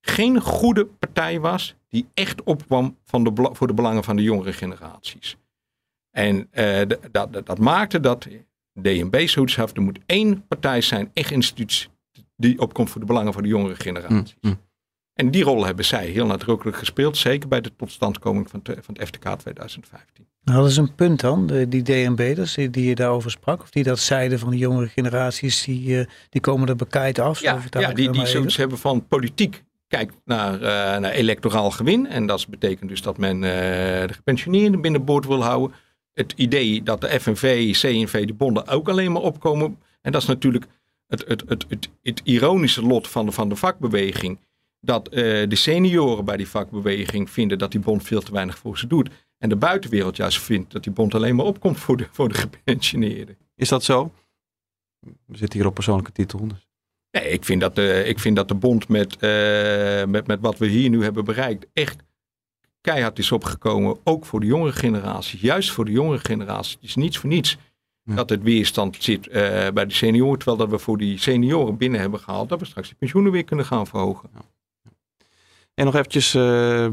[0.02, 4.54] geen goede partij was die echt opkwam van de, voor de belangen van de jongere
[4.54, 5.38] generaties.
[6.12, 8.28] En eh, dat, dat, dat maakte dat
[8.74, 11.90] DNB zoiets had, er moet één partij zijn, echt institutie,
[12.36, 14.36] die opkomt voor de belangen van de jongere generaties.
[14.40, 14.56] Hm, hm.
[15.20, 18.96] En die rol hebben zij heel nadrukkelijk gespeeld, zeker bij de totstandkoming van, het- van
[18.98, 20.28] het FTK 2015.
[20.44, 23.62] Nou, dat is een punt dan, de, die DNB'ers die, die je daarover sprak.
[23.62, 27.42] Of die dat zeiden van de jongere generaties, die, eh, die komen er bekijkt af.
[27.82, 32.08] Ja, die, die zoiets hebben van politiek kijkt naar, eh, naar electoraal gewin.
[32.08, 33.50] En dat betekent dus dat men eh,
[34.08, 35.76] de gepensioneerden binnenboord wil houden.
[36.14, 39.78] Het idee dat de FNV, CNV, de bonden ook alleen maar opkomen.
[40.02, 40.66] En dat is natuurlijk
[41.08, 44.40] het, het, het, het, het ironische lot van de, van de vakbeweging.
[44.82, 48.78] Dat eh, de senioren bij die vakbeweging vinden dat die bond veel te weinig voor
[48.78, 49.10] ze doet.
[49.38, 52.36] En de buitenwereld juist vindt dat die bond alleen maar opkomt voor de, voor de
[52.36, 53.38] gepensioneerden.
[53.56, 54.12] Is dat zo?
[55.26, 56.48] We zitten hier op persoonlijke titel.
[56.48, 56.68] Dus.
[57.12, 60.58] Nee, ik vind dat de, ik vind dat de bond met, eh, met, met wat
[60.58, 62.04] we hier nu hebben bereikt echt
[62.82, 63.98] keihard is opgekomen.
[64.04, 65.40] Ook voor de jongere generatie.
[65.42, 66.78] Juist voor de jongere generatie.
[66.80, 67.58] Het is niets voor niets
[68.04, 68.16] Ja.
[68.16, 70.38] dat het weerstand zit eh, bij de senioren.
[70.38, 72.50] Terwijl dat we voor die senioren binnen hebben gehaald.
[72.50, 74.30] Dat we straks de pensioenen weer kunnen gaan verhogen.
[75.80, 76.88] En nog eventjes eh,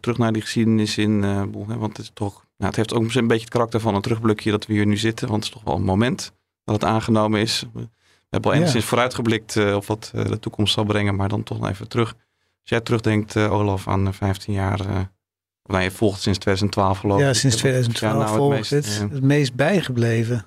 [0.00, 1.66] terug naar die geschiedenis in eh Boel.
[1.68, 4.00] Hè, want het, is toch, nou, het heeft ook een beetje het karakter van een
[4.00, 5.28] terugblikje dat we hier nu zitten.
[5.28, 6.32] Want het is toch wel een moment
[6.64, 7.64] dat het aangenomen is.
[7.72, 7.88] We
[8.30, 8.56] hebben al Ja.
[8.56, 11.16] enigszins vooruitgeblikt eh, op wat eh, de toekomst zal brengen.
[11.16, 12.08] Maar dan toch even terug.
[12.60, 14.80] Als jij terugdenkt, Olaf, aan eh, 15 jaar.
[14.80, 17.24] of nou, je volgt sinds 2012 geloof ik.
[17.24, 20.46] Ja, sinds Wat is jou 2012 nou volgens het meest, het, meest bijgebleven.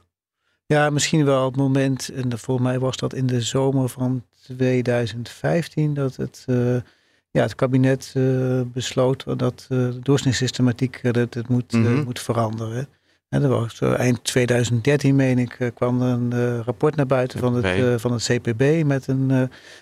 [0.66, 5.94] Ja, misschien wel het moment, en voor mij was dat in de zomer van 2015,
[5.94, 6.46] dat het,
[7.32, 12.04] ja, het kabinet eh, besloot dat eh, de doorsnitssystematiek eh, dat het moet, Mhm.
[12.04, 12.88] moet veranderen.
[13.30, 17.39] En dat was zo eind 2013, meen ik, kwam er een eh, rapport naar buiten
[17.39, 17.84] van het, CPB.
[17.84, 19.41] eh, van het CPB met een eh,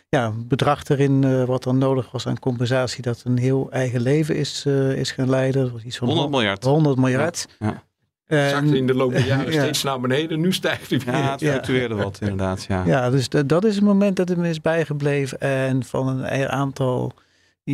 [0.09, 4.35] ja, bedrag erin eh, wat dan nodig was aan compensatie dat een heel eigen leven
[4.35, 5.61] is, eh, is gaan leiden.
[5.63, 6.63] Dat was iets van 100 miljard.
[6.63, 7.47] 100 miljard.
[7.59, 7.83] Ja.
[8.27, 9.61] En- in de loop der jaren ja.
[9.61, 10.39] steeds naar beneden.
[10.39, 11.13] Nu stijgt hij weer.
[11.15, 11.51] Ja, het Ja.
[11.51, 12.63] fluctueerde wat inderdaad.
[12.67, 12.83] Ja.
[12.85, 15.39] Ja, dus dat, dat is het moment dat het me is bijgebleven.
[15.39, 17.11] En van een aantal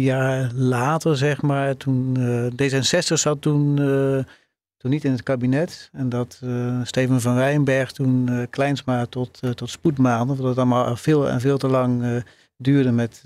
[0.02, 4.34] jaar later, zeg maar, toen eh, D66 zat toen, eh,
[4.78, 5.90] toen niet in het kabinet.
[5.92, 11.30] En dat eh, Steven van Rijnberg toen Kleinsma tot, tot spoedmaanden, omdat het allemaal veel
[11.30, 12.24] en veel te lang
[12.58, 13.24] duurde met,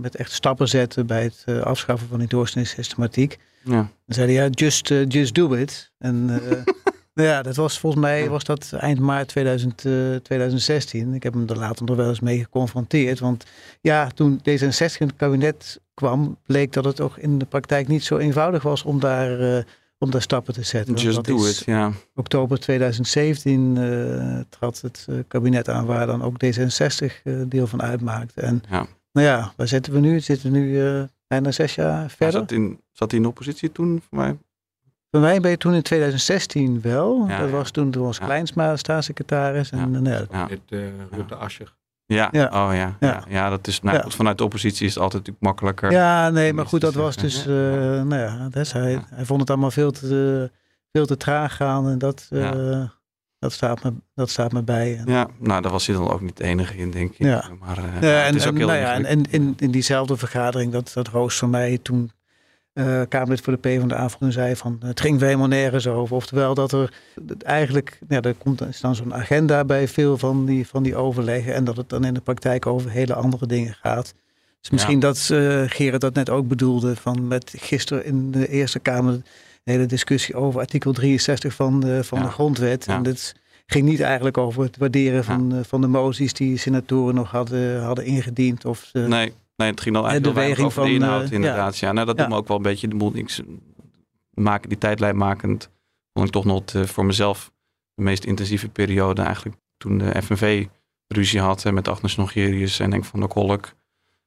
[0.00, 3.38] met echt stappen zetten bij het afschaffen van die doorsnitssystematiek.
[3.64, 3.72] Ja.
[3.72, 5.92] Dan zei hij, ja, just, just do it.
[5.98, 6.30] En,
[7.14, 11.14] ja, dat was volgens mij was dat eind maart 2000, uh, 2016.
[11.14, 13.18] Ik heb hem er later nog wel eens mee geconfronteerd.
[13.18, 13.44] Want
[13.80, 18.04] ja, toen D66 in het kabinet kwam, bleek dat het toch in de praktijk niet
[18.04, 19.62] zo eenvoudig was om daar, uh,
[19.98, 20.94] om daar stappen te zetten.
[20.94, 21.92] Just do it, ja.
[22.14, 28.40] Oktober 2017 uh, trad het kabinet aan waar dan ook D66 deel van uitmaakte.
[28.40, 28.86] En Ja.
[29.12, 30.20] nou ja, waar zitten we nu?
[30.20, 32.40] Zitten we nu eh, bijna zes jaar verder?
[32.40, 34.36] zat, in, zat hij in oppositie toen voor mij?
[35.12, 37.24] Bij mij ben je toen in 2016 wel.
[37.28, 37.54] Ja, dat ja.
[37.56, 38.24] was toen, toen was Ja.
[38.24, 39.70] Kleinsma staatssecretaris.
[39.70, 39.86] En, Ja.
[39.86, 40.46] nou ja, Ja.
[40.50, 40.78] Met eh,
[41.10, 41.74] Rutte Ascher.
[42.06, 42.44] Ja, Ja.
[42.44, 42.74] oh ja.
[42.74, 42.96] Ja.
[43.00, 43.22] Ja.
[43.28, 43.50] ja.
[43.50, 44.04] dat is, nou, Ja.
[44.08, 45.90] vanuit de oppositie is het altijd natuurlijk makkelijker.
[45.90, 47.50] Ja, nee, maar goed, dat was dus, Ja.
[47.50, 49.04] eh, nou ja, dat is hij, Ja.
[49.10, 50.50] hij vond het allemaal veel te,
[50.92, 52.92] veel te traag gaan en dat, eh, Ja.
[53.38, 54.96] dat, staat, me, dat staat me bij.
[54.98, 57.18] En, Ja, nou, daar was hij dan ook niet de enige in, denk ik.
[57.26, 57.44] Ja.
[57.60, 59.70] Maar eh, Ja, het en, is ook en, heel nou ja, en, en in, in
[59.70, 62.10] diezelfde vergadering dat, dat Roos van mij toen
[62.72, 66.16] eh Kamerlid voor de PvdA toen zei van het ging er helemaal nergens over.
[66.16, 70.44] Oftewel dat er dat eigenlijk, ja, er komt is dan zo'n agenda bij veel van
[70.46, 73.74] die, van die overleggen en dat het dan in de praktijk over hele andere dingen
[73.80, 74.14] gaat.
[74.60, 78.78] Dus misschien dat eh Gerard dat net ook bedoelde van met gisteren in de Eerste
[78.78, 79.24] Kamer een
[79.64, 82.24] hele discussie over artikel 63 van de, van Ja.
[82.24, 82.84] de grondwet.
[82.84, 82.96] Ja.
[82.96, 83.34] En dit
[83.66, 87.82] ging niet eigenlijk over het waarderen van, eh, van de moties die senatoren nog hadden,
[87.82, 88.64] hadden ingediend.
[88.64, 91.28] Of ze- Nee, nee, het ging dan de eigenlijk weinig beweging over de van, inhoud,
[91.28, 91.78] eh, inderdaad.
[91.78, 92.22] Ja, nou, dat Ja.
[92.22, 93.16] doet me ook wel een beetje de boel.
[93.16, 93.38] Ik
[94.30, 95.70] maken, die tijdlijn makend,
[96.12, 97.52] vond ik toch nog het, eh, voor mezelf
[97.94, 99.22] de meest intensieve periode.
[99.22, 100.66] Eigenlijk toen de FNV
[101.08, 103.72] ruzie had hè, met Agnes Nogerius en Henk van der Kolk.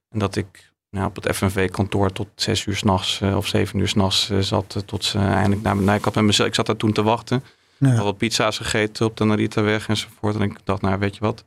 [0.08, 3.88] En dat ik nou, op het FNV-kantoor tot zes uur s'nachts uh, of zeven uur
[3.88, 4.74] s'nachts uh, zat.
[4.76, 5.94] Uh, tot ze eindelijk naar beneden.
[5.94, 7.42] Ik, had met mezelf, ik zat daar toen te wachten.
[7.78, 7.90] Ja.
[7.90, 10.34] Ik had wat pizza's gegeten op de Narita-weg enzovoort.
[10.34, 11.44] En ik dacht, nou weet je wat,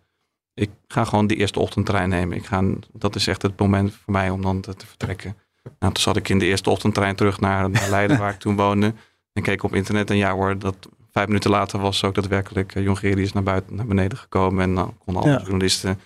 [0.59, 2.37] ik ga gewoon de eerste ochtendtrein nemen.
[2.37, 5.35] Ik ga, dat is echt het moment voor mij om dan te, te vertrekken.
[5.79, 8.55] Nou, toen zat ik in de eerste ochtendtrein terug naar, naar Leiden, waar ik toen
[8.55, 8.93] woonde.
[9.33, 10.75] En keek op internet en ja hoor, dat
[11.11, 14.63] vijf minuten later was ook daadwerkelijk uh, Jongerius naar buiten, naar beneden gekomen.
[14.63, 15.39] En dan konden alle Ja.
[15.39, 15.99] journalisten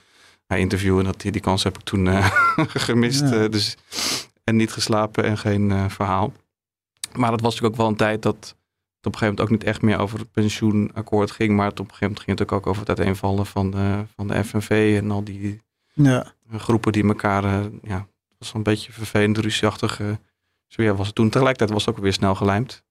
[0.48, 1.04] haar interviewen.
[1.04, 2.28] Dat, die, die kans heb ik toen uh,
[2.88, 3.22] gemist.
[3.30, 3.44] Ja.
[3.44, 3.78] Uh, dus,
[4.44, 6.34] en niet geslapen en geen verhaal.
[7.16, 8.56] Maar dat was natuurlijk ook wel een tijd dat
[9.06, 11.56] op een gegeven moment ook niet echt meer over het pensioenakkoord ging.
[11.56, 14.28] Maar het op een gegeven moment ging het ook over het uiteenvallen van de, van
[14.28, 15.62] de FNV en al die
[15.94, 16.34] ja.
[16.58, 20.20] groepen die elkaar, uh, ja, het was een beetje vervelend, rusieachtige
[20.68, 21.30] sfeer was het toen.
[21.30, 22.84] Tegelijkertijd was het ook weer snel gelijmd.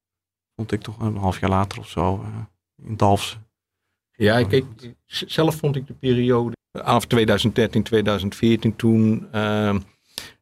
[0.56, 3.46] Vond ik toch een half jaar later of zo uh, in Dalfsen.
[4.12, 4.64] Ja, ik, ik,
[5.06, 9.76] zelf vond ik de periode af 2013, 2014 toen, uh,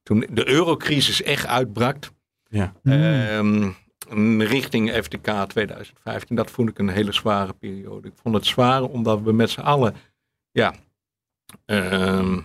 [0.03, 2.11] toen de eurocrisis echt uitbrak.
[2.49, 2.73] Ja.
[2.83, 3.75] Mm.
[4.39, 8.09] Richting FTK 2015, dat vond ik een hele zware periode.
[8.09, 9.95] Ik vond het zwaar omdat we met z'n allen,
[10.51, 10.75] ja,
[11.67, 12.39] uh,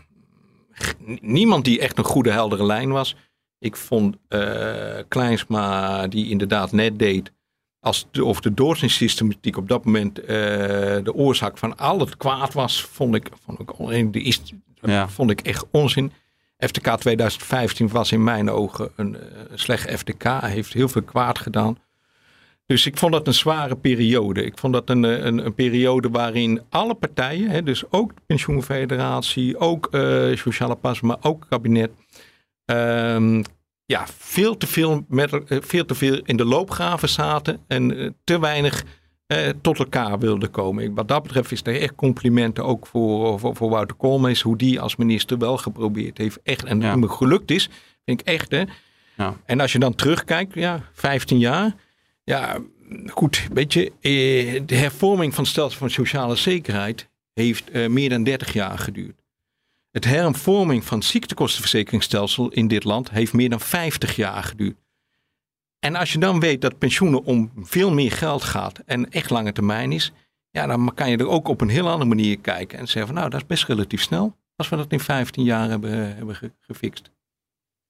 [1.21, 3.15] niemand die echt een goede heldere lijn was.
[3.59, 7.31] Ik vond uh, Kleinsma die inderdaad net deed,
[7.79, 12.53] als de, of de doorsnitssystematiek op dat moment uh, de oorzaak van al het kwaad
[12.53, 14.41] was, vond ik, vond ik, de is,
[14.81, 15.09] ja.
[15.09, 16.11] vond ik echt onzin.
[16.57, 19.21] FTK 2015 was in mijn ogen een uh,
[19.53, 21.77] slecht FTK, heeft heel veel kwaad gedaan.
[22.65, 24.43] Dus ik vond dat een zware periode.
[24.43, 29.57] Ik vond dat een, een, een periode waarin alle partijen, hè, dus ook de pensioenfederatie,
[29.57, 31.91] ook uh, sociale pas, maar ook het kabinet,
[32.65, 33.43] um,
[33.85, 38.83] ja, veel te veel, met, veel te veel in de loopgraven zaten en te weinig
[39.27, 40.93] uh, tot elkaar wilden komen.
[40.93, 44.79] Wat dat betreft is er echt complimenten ook voor, voor, voor Wouter Koolmees, hoe die
[44.81, 46.39] als minister wel geprobeerd heeft.
[46.43, 46.95] Echt, en ja.
[46.95, 47.69] me gelukt is,
[48.05, 48.51] vind ik echt.
[48.51, 48.63] Hè.
[49.17, 49.37] Ja.
[49.45, 51.75] En als je dan terugkijkt, ja, 15 jaar.
[52.23, 52.57] Ja,
[53.07, 58.09] goed, weet je, eh, de hervorming van het stelsel van sociale zekerheid heeft uh, meer
[58.09, 59.23] dan 30 jaar geduurd.
[59.91, 64.75] Het hervorming van het ziektekostenverzekeringsstelsel in dit land heeft meer dan 50 jaar geduurd.
[65.85, 69.51] En als je dan weet dat pensioenen om veel meer geld gaat en echt lange
[69.51, 70.11] termijn is,
[70.49, 73.15] ja, dan kan je er ook op een heel andere manier kijken en zeggen van
[73.15, 77.11] nou, dat is best relatief snel als we dat in 15 jaar hebben, hebben gefixt.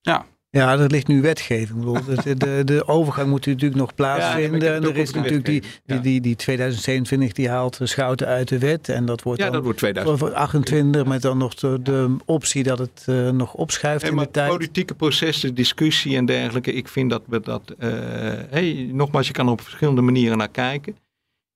[0.02, 0.26] Ja.
[0.56, 1.84] Ja, er ligt nu wetgeving.
[2.24, 4.70] De, de, de overgang moet natuurlijk nog plaatsvinden.
[4.70, 8.60] Ja, en er is natuurlijk die, die, die, die 2027, die haalt Schouten uit de
[8.60, 8.90] wet.
[8.90, 12.78] En dat wordt ja, dan dat wordt 2028, met dan nog de, de optie dat
[12.78, 14.50] het uh, nog opschuift hey, in de tijd.
[14.50, 16.74] Politieke processen, discussie en dergelijke.
[16.74, 17.76] Ik vind dat we dat...
[17.80, 17.90] Uh,
[18.50, 20.96] hey, nogmaals, je kan er op verschillende manieren naar kijken.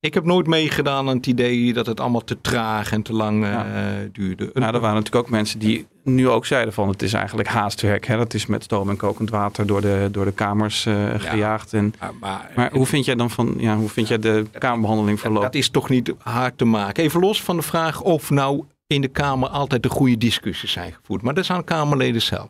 [0.01, 3.43] Ik heb nooit meegedaan aan het idee dat het allemaal te traag en te lang
[3.43, 3.65] uh, ja.
[4.11, 4.49] duurde.
[4.53, 8.05] Nou, er waren natuurlijk ook mensen die nu ook zeiden van het is eigenlijk haastwerk.
[8.05, 8.17] Hè?
[8.17, 11.73] Dat is met stoom en kokend water door de, door de kamers uh, gejaagd.
[11.73, 15.19] En, ja, maar, maar, hoe vind jij dan van, ja, hoe vind jij de kamerbehandeling
[15.19, 15.43] verlopen?
[15.43, 17.03] Dat is toch niet hard te maken.
[17.03, 20.93] Even los van de vraag of nou in de Kamer altijd de goede discussies zijn
[20.93, 21.21] gevoerd.
[21.21, 22.49] Maar dat is aan Kamerleden zelf.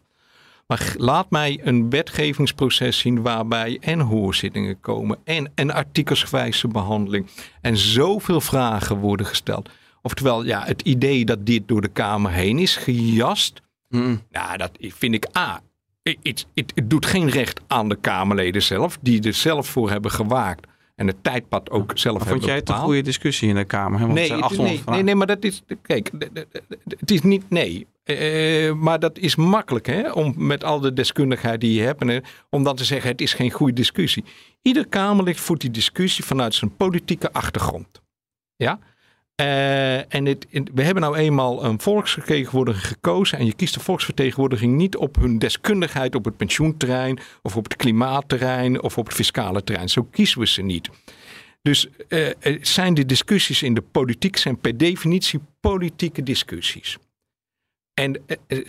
[0.70, 7.28] Maar laat mij een wetgevingsproces zien waarbij en hoorzittingen komen en een artikelsgewijze behandeling
[7.62, 9.70] en zoveel vragen worden gesteld.
[10.02, 14.22] Oftewel, ja, het idee dat dit door de Kamer heen is gejast, mm.
[14.32, 15.62] nou, dat vind ik A.
[16.04, 20.12] Het, het, het doet geen recht aan de Kamerleden zelf, die er zelf voor hebben
[20.12, 20.68] gewaakt
[21.00, 23.66] en het tijdpad ook zelf maar hebben Vond jij het een goede discussie in de
[23.66, 24.08] Kamer?
[24.08, 25.62] Nee, nee, nee, nee, maar dat is.
[25.82, 26.12] Kijk,
[26.88, 27.50] het is niet.
[27.50, 27.88] Nee.
[28.06, 30.12] Uh, maar dat is makkelijk, hè?
[30.12, 33.34] Om met al de deskundigheid die je hebt, en, om dan te zeggen: het is
[33.34, 34.24] geen goede discussie.
[34.62, 38.02] Ieder Kamerlid voert die discussie vanuit zijn politieke achtergrond.
[38.56, 38.80] Ja?
[39.40, 40.24] Uh, en
[40.74, 43.38] we hebben nou eenmaal een volksvertegenwoordiger gekozen.
[43.38, 47.76] En je kiest de volksvertegenwoordiging niet op hun deskundigheid op het pensioenterrein, of op het
[47.76, 49.90] klimaatterrein, of op het fiscale terrein.
[49.90, 50.90] Zo kiezen we ze niet.
[51.62, 52.30] Dus uh,
[52.62, 56.98] zijn de discussies in de politiek zijn per definitie politieke discussies.
[57.94, 58.68] En uh,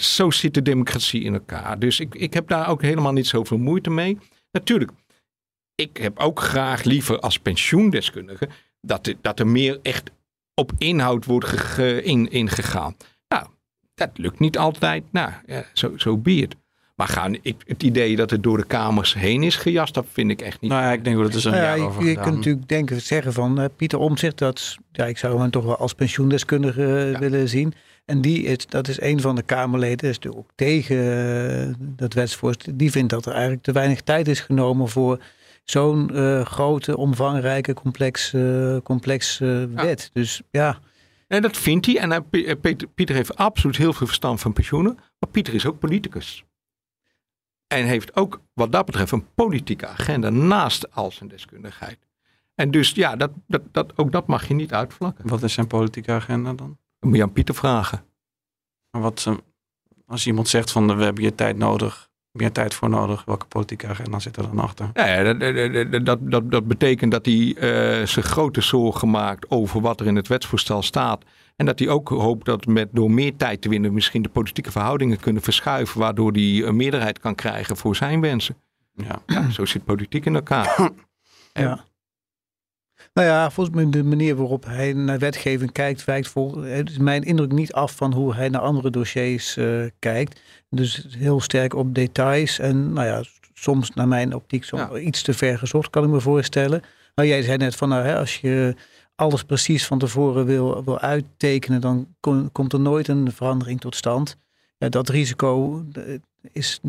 [0.00, 1.78] zo zit de democratie in elkaar.
[1.78, 4.18] Dus ik, ik heb daar ook helemaal niet zoveel moeite mee.
[4.52, 4.90] Natuurlijk,
[5.74, 8.48] ik heb ook graag liever als pensioendeskundige
[8.86, 10.10] dat, er, dat er meer echt
[10.54, 12.96] op inhoud wordt in, ingegaan.
[13.28, 13.46] Nou,
[13.94, 15.04] dat lukt niet altijd.
[15.10, 15.32] Nou,
[15.72, 16.48] zo, zo be
[16.96, 20.30] Maar gaan, ik, het idee dat het door de kamers heen is gejast, dat vind
[20.30, 20.70] ik echt niet.
[20.70, 22.68] Nou ja, ik denk dat het is een nou jaar over Je, je kunt natuurlijk
[22.68, 27.10] denken, zeggen van uh, Pieter Omtzigt, dat, ja, ik zou hem toch wel als pensioendeskundige
[27.12, 27.74] uh, willen zien.
[28.04, 32.12] En die is, dat is een van de Kamerleden, is natuurlijk ook tegen uh, dat
[32.12, 32.72] wetsvoorstel.
[32.76, 35.18] Die vindt dat er eigenlijk te weinig tijd is genomen voor
[35.70, 40.10] zo'n uh, grote, omvangrijke, complex, uh, complex uh, wet.
[40.12, 40.78] Dus ja.
[41.26, 41.98] En dat vindt hij.
[41.98, 42.22] En hij,
[42.56, 44.94] Peter, Pieter heeft absoluut heel veel verstand van pensioenen.
[44.94, 46.44] Maar Pieter is ook politicus.
[47.66, 51.98] En heeft ook wat dat betreft een politieke agenda naast al zijn deskundigheid.
[52.54, 55.28] En dus ja, dat, dat, dat, ook dat mag je niet uitvlakken.
[55.28, 56.78] Wat is zijn politieke agenda dan?
[56.98, 58.04] Dat moet je aan Pieter vragen.
[58.90, 59.26] Maar wat,
[60.06, 63.24] als iemand zegt van we hebben je tijd nodig meer tijd voor nodig?
[63.24, 64.90] Welke politieke agenda zit er dan achter?
[64.94, 70.00] Ja, dat, dat, dat, dat betekent dat hij uh, zich grote zorgen maakt over wat
[70.00, 71.24] er in het wetsvoorstel staat.
[71.56, 74.70] En dat hij ook hoopt dat met, door meer tijd te winnen misschien de politieke
[74.70, 76.00] verhoudingen kunnen verschuiven.
[76.00, 78.56] Waardoor hij een meerderheid kan krijgen voor zijn wensen.
[78.94, 80.90] Ja, ja zo zit politiek in elkaar.
[81.52, 81.84] ja.
[83.16, 86.98] Nou ja, volgens mij de manier waarop hij naar wetgeving kijkt, wijkt vol, het is
[86.98, 90.40] mijn indruk niet af van hoe hij naar andere dossiers uh, kijkt.
[90.70, 93.22] Dus heel sterk op details en nou ja,
[93.54, 96.82] soms naar mijn optiek soms iets te ver gezocht, kan ik me voorstellen.
[97.14, 98.74] Nou, jij zei net van nou, hè, als je
[99.14, 102.14] alles precies van tevoren wil, wil uittekenen, dan
[102.52, 104.36] komt er nooit een verandering tot stand.
[104.78, 105.84] Ja, dat risico
[106.52, 106.80] is,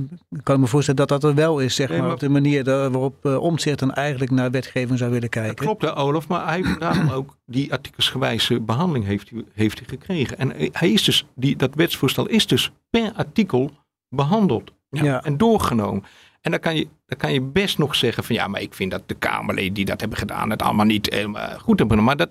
[0.43, 3.25] kan ik me voorstellen dat dat er wel is, zeg maar, op de manier waarop
[3.25, 5.55] uh, Omtzigt dan eigenlijk naar wetgeving zou willen kijken.
[5.55, 10.37] klopt, hè, Olaf, maar hij heeft daarom ook die artikelsgewijze behandeling heeft, heeft hij gekregen.
[10.37, 13.71] En hij is dus, die, dat wetsvoorstel is dus per artikel
[14.09, 15.23] behandeld ja.
[15.23, 16.03] en doorgenomen.
[16.41, 18.91] En dan kan, je, dan kan je best nog zeggen van ja, maar ik vind
[18.91, 22.03] dat de Kamerleden die dat hebben gedaan het allemaal niet helemaal goed hebben.
[22.03, 22.29] Maar dat,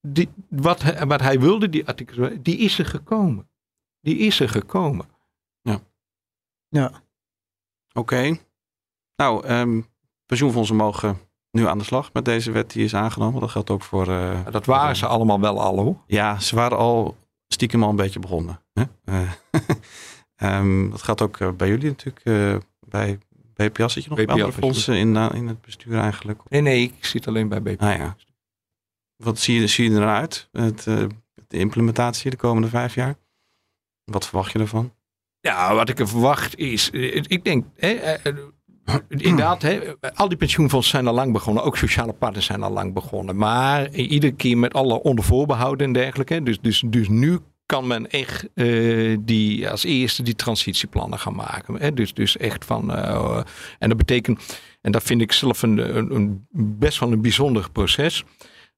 [0.00, 3.48] die, wat, wat hij wilde, die artikels, die is er gekomen.
[4.00, 5.06] Die is er gekomen.
[6.68, 6.92] Ja.
[7.92, 8.38] Oké.
[9.16, 9.86] Nou, um,
[10.26, 11.18] pensioenfondsen mogen
[11.50, 13.40] nu aan de slag met deze wet die is aangenomen.
[13.40, 14.08] Dat geldt ook voor...
[14.08, 15.96] Uh, dat waren ze allemaal wel al hoor.
[16.06, 17.16] Ja, ze waren al
[17.48, 18.60] stiekem al een beetje begonnen.
[18.72, 18.84] Hè?
[20.58, 22.20] um, dat gaat ook eh, bij jullie natuurlijk.
[22.24, 23.18] Uh, bij
[23.54, 26.40] BPS zit je nog bij fondsen in, in het bestuur eigenlijk?
[26.48, 27.82] Nee, nee, ik zit alleen bij BPS.
[27.84, 28.16] Ah, ja.
[29.16, 30.48] Wat zie je, zie je eruit?
[30.52, 30.84] Het,
[31.48, 33.16] de implementatie de komende vijf jaar?
[34.04, 34.92] Wat verwacht je ervan?
[35.46, 38.34] Ja, wat ik er verwacht is, eh, ik denk, hè, eh, eh,
[39.08, 39.80] inderdaad, hè,
[40.14, 41.62] al die pensioenfondsen zijn al lang begonnen.
[41.62, 43.36] Ook sociale partners zijn al lang begonnen.
[43.36, 46.42] Maar iedere keer met alle ondervoorbehouden en dergelijke.
[46.42, 48.48] Dus, dus, dus nu kan men echt
[49.20, 51.74] die, als eerste die transitieplannen gaan maken.
[51.74, 51.92] Hè?
[51.92, 52.94] Dus, dus echt van.
[53.78, 56.46] en dat betekent, en dat vind ik zelf een, een, een,
[56.78, 58.24] best wel een bijzonder proces.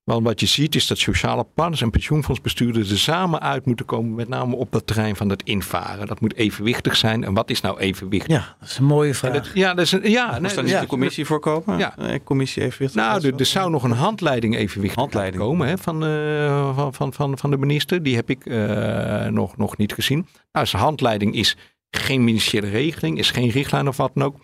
[0.08, 4.14] Want wat je ziet is dat sociale partners en pensioenfondsbestuurders er samen uit moeten komen,
[4.14, 6.06] met name op dat terrein van het invaren.
[6.06, 7.24] Dat moet evenwichtig zijn.
[7.24, 8.36] En wat is nou evenwichtig?
[8.36, 9.54] Ja, dat is een mooie vraag.
[9.54, 11.78] ja, dat is een, ja, nee, niet de commissie voorkomen?
[11.78, 11.94] Ja.
[11.96, 13.02] Een commissie evenwichtig.
[13.02, 15.42] Nou, er, er, zou nog een handleiding evenwichtig handleiding.
[15.42, 18.02] komen hè, van, uh, van, van, van, van de minister.
[18.02, 20.26] Die heb ik uh, nog, nog niet gezien.
[20.52, 21.56] Nou, zijn handleiding is
[21.90, 24.36] geen ministeriële regeling, is geen richtlijn of wat dan ook.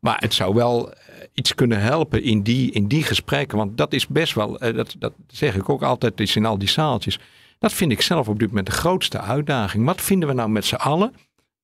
[0.00, 0.92] Maar het zou wel
[1.34, 3.58] iets kunnen helpen in die, in die gesprekken.
[3.58, 6.58] Want dat is best wel, eh, dat, dat zeg ik ook altijd is in al
[6.58, 7.18] die zaaltjes.
[7.58, 9.84] Dat vind ik zelf op dit moment de grootste uitdaging.
[9.84, 11.14] Wat vinden we nou met z'n allen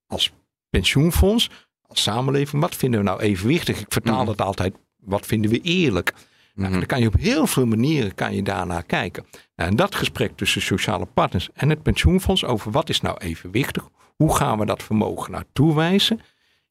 [0.07, 0.33] als
[0.71, 1.51] pensioenfonds,
[1.87, 3.81] als samenleving, wat vinden we nou evenwichtig?
[3.81, 6.13] Ik vertaal dat altijd, wat vinden we eerlijk?
[6.55, 6.79] Nou, mhm.
[6.79, 9.27] dan kan je op heel veel manieren kan je daarnaar kijken.
[9.57, 13.89] Nou, en dat gesprek tussen sociale partners en het pensioenfonds over wat is nou evenwichtig,
[14.17, 16.21] hoe gaan we dat vermogen nou toewijzen?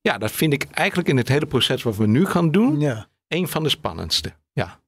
[0.02, 3.08] Ja, dat vind ik eigenlijk in het hele proces wat we nu gaan doen, Ja.
[3.28, 4.32] een van de spannendste.
[4.54, 4.80] Ja,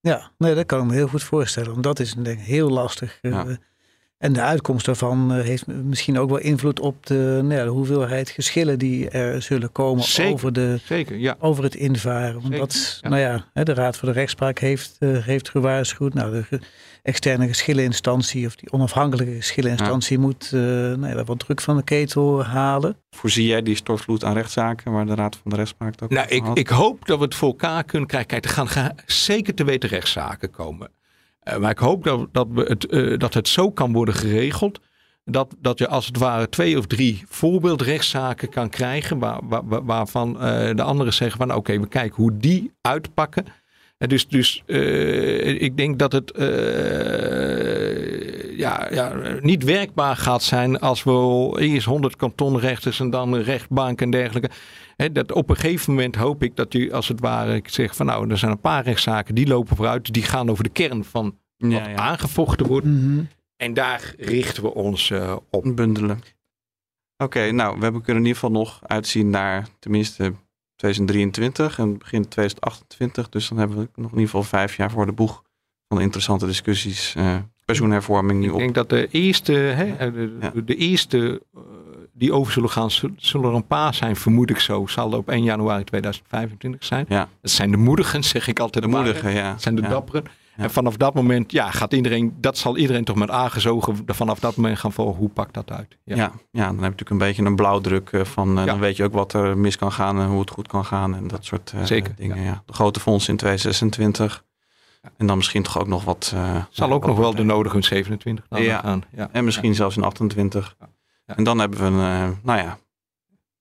[0.00, 1.70] Ja, nee, dat kan ik me heel goed voorstellen.
[1.70, 3.18] Want dat is denk ik heel lastig.
[3.22, 3.46] Eh, Ja.
[4.18, 7.70] En de uitkomst daarvan eh, heeft misschien ook wel invloed op de, nou ja, de
[7.70, 10.32] hoeveelheid geschillen die er zullen komen Zeker.
[10.32, 11.16] over, de, zeker.
[11.16, 11.36] Ja.
[11.38, 12.32] over het invaren.
[12.34, 13.16] Want Zeker, dat, nou
[13.54, 16.14] ja, de Raad voor de Rechtspraak heeft, eh, heeft gewaarschuwd.
[16.14, 16.60] Nou, de
[17.06, 22.44] externe geschilleninstantie of die onafhankelijke geschilleninstantie moet eh, nou daar wat druk van de ketel
[22.44, 22.96] halen.
[23.10, 26.42] Voorzie jij die stortvloed aan rechtszaken waar de Raad van de Rechtspraak ook Nou, ik,
[26.42, 26.58] had?
[26.58, 28.28] ik hoop dat we het voor elkaar kunnen krijgen.
[28.30, 30.90] Kijk, er gaan, gaan zeker te weten rechtszaken komen.
[31.40, 34.80] Eh, maar ik hoop dat, dat, we het, eh, dat het zo kan worden geregeld.
[35.24, 39.18] Dat, dat je als het ware twee of drie voorbeeldrechtszaken kan krijgen.
[39.18, 43.44] Waar, waar- waar- waarvan eh, de anderen zeggen van oké, we kijken hoe die uitpakken.
[43.98, 46.46] En dus dus eh, ik denk dat het eh,
[48.58, 54.00] ja, ja, niet werkbaar gaat zijn als we eerst 100 kantonrechters en dan een rechtbank
[54.00, 54.50] en dergelijke.
[54.96, 57.96] Hè, dat op een gegeven moment hoop ik dat u als het ware ik zeg
[57.96, 60.12] van nou, er zijn een paar rechtszaken die lopen vooruit.
[60.12, 61.96] Die gaan over de kern van wat ja, ja.
[61.96, 62.86] aangevochten wordt.
[63.56, 65.76] En daar richten we ons eh, op.
[65.76, 66.20] bundelen.
[67.16, 70.34] Oké, nou, we hebben kunnen in ieder geval nog uitzien naar tenminste
[70.76, 73.28] 2023 en begin 2028.
[73.28, 75.42] Dus dan hebben we nog in ieder geval vijf jaar voor de boeg
[75.88, 77.14] van interessante discussies.
[77.16, 78.58] eh, pensioenhervorming nu Ik op.
[78.58, 80.52] denk dat de eerste, hè, de, Ja.
[80.64, 81.60] de eerste eh,
[82.12, 84.86] die over zullen gaan, zul- zullen er een paar zijn, vermoed ik zo.
[84.86, 87.06] Zal op 1 januari 2025 zijn.
[87.08, 87.28] Ja.
[87.40, 88.84] Dat zijn de moedigen, zeg ik altijd.
[88.84, 89.50] De moedigen, ja.
[89.52, 89.88] Dat zijn de ja.
[89.88, 90.24] dapperen.
[90.56, 90.62] Ja.
[90.64, 94.56] En vanaf dat moment, ja, gaat iedereen, dat zal iedereen toch met aangezogen vanaf dat
[94.56, 95.16] moment gaan volgen.
[95.18, 95.96] Hoe pakt dat uit?
[96.04, 96.16] Ja.
[96.16, 99.04] ja, dan heb je natuurlijk een beetje een blauwdruk eh, van, eh, dan weet je
[99.04, 101.72] ook wat er mis kan gaan en hoe het goed kan gaan en dat soort
[101.76, 102.40] eh, Zeker, dingen.
[102.42, 102.62] Ja.
[102.66, 104.44] De grote fonds in 2026
[105.02, 105.10] Ja.
[105.16, 106.30] en dan misschien toch ook nog wat.
[106.34, 108.80] eh, Zal ook wat- nog wel de nodige 27 dan Ja.
[108.80, 109.02] gaan.
[109.16, 109.28] Ja.
[109.32, 110.74] En misschien zelfs in 28.
[110.80, 110.88] Ja.
[111.26, 111.36] Ja.
[111.36, 112.78] En dan hebben we een, nou ja,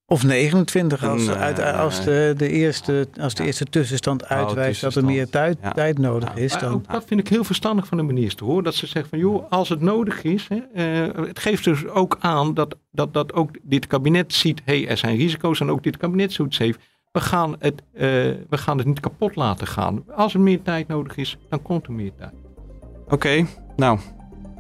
[0.08, 5.06] Of 29 als, uit, als, de, de eerste, als de eerste tussenstand uitwijst dat er
[5.06, 5.72] meer tijd, Ja.
[5.72, 6.42] tijd nodig Ja.
[6.42, 6.58] is.
[6.58, 8.64] Dan, ook dat vind ik heel verstandig van de minister hoor.
[8.64, 10.48] Dat ze zegt van joh, als het nodig is.
[10.48, 10.58] Hè,
[11.14, 14.62] eh, het geeft dus ook aan dat, dat, dat ook dit kabinet ziet.
[14.66, 15.60] Hé, hey, er zijn risico's.
[15.60, 16.80] En ook dit kabinet zoiets heeft.
[17.12, 18.02] We gaan, het, eh,
[18.50, 20.04] we gaan het niet kapot laten gaan.
[20.16, 22.34] Als er meer tijd nodig is, dan komt er meer tijd.
[23.10, 23.46] Oké,
[23.76, 24.00] nou,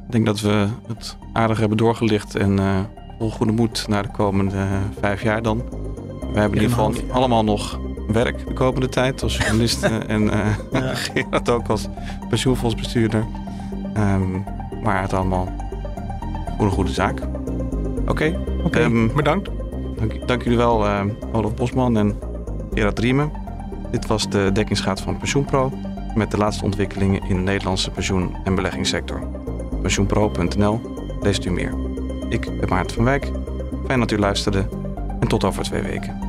[0.06, 2.80] ik denk dat we het aardig hebben doorgelicht en eh
[3.20, 4.66] goede moed naar de komende eh,
[5.00, 5.58] vijf jaar dan.
[6.34, 10.40] We hebben in ieder geval allemaal nog werk de komende tijd als journalisten en eh
[10.72, 10.94] Ja.
[11.14, 11.88] Gerard ook als
[12.30, 13.26] pensioenfondsbestuurder.
[13.94, 14.32] Ehm,
[14.84, 15.48] maar het allemaal
[16.58, 17.20] voor een goede zaak.
[18.08, 18.80] Oké, Oké.
[18.80, 19.50] ehm, Bedankt.
[19.98, 21.02] dank, dank jullie wel eh,
[21.32, 22.16] Olaf Bosman en
[22.74, 23.32] Gerard Riemen.
[23.92, 25.72] Dit was de dekkingsgraad van PensioenPro
[26.16, 29.20] met de laatste ontwikkelingen in de Nederlandse pensioen- en beleggingssector.
[29.82, 30.82] Pensioenpro.nl,
[31.22, 31.74] leest u meer.
[32.30, 33.32] Ik ben Maarten van Wijk.
[33.86, 34.68] Fijn dat u luisterde
[35.20, 36.25] en tot over twee weken.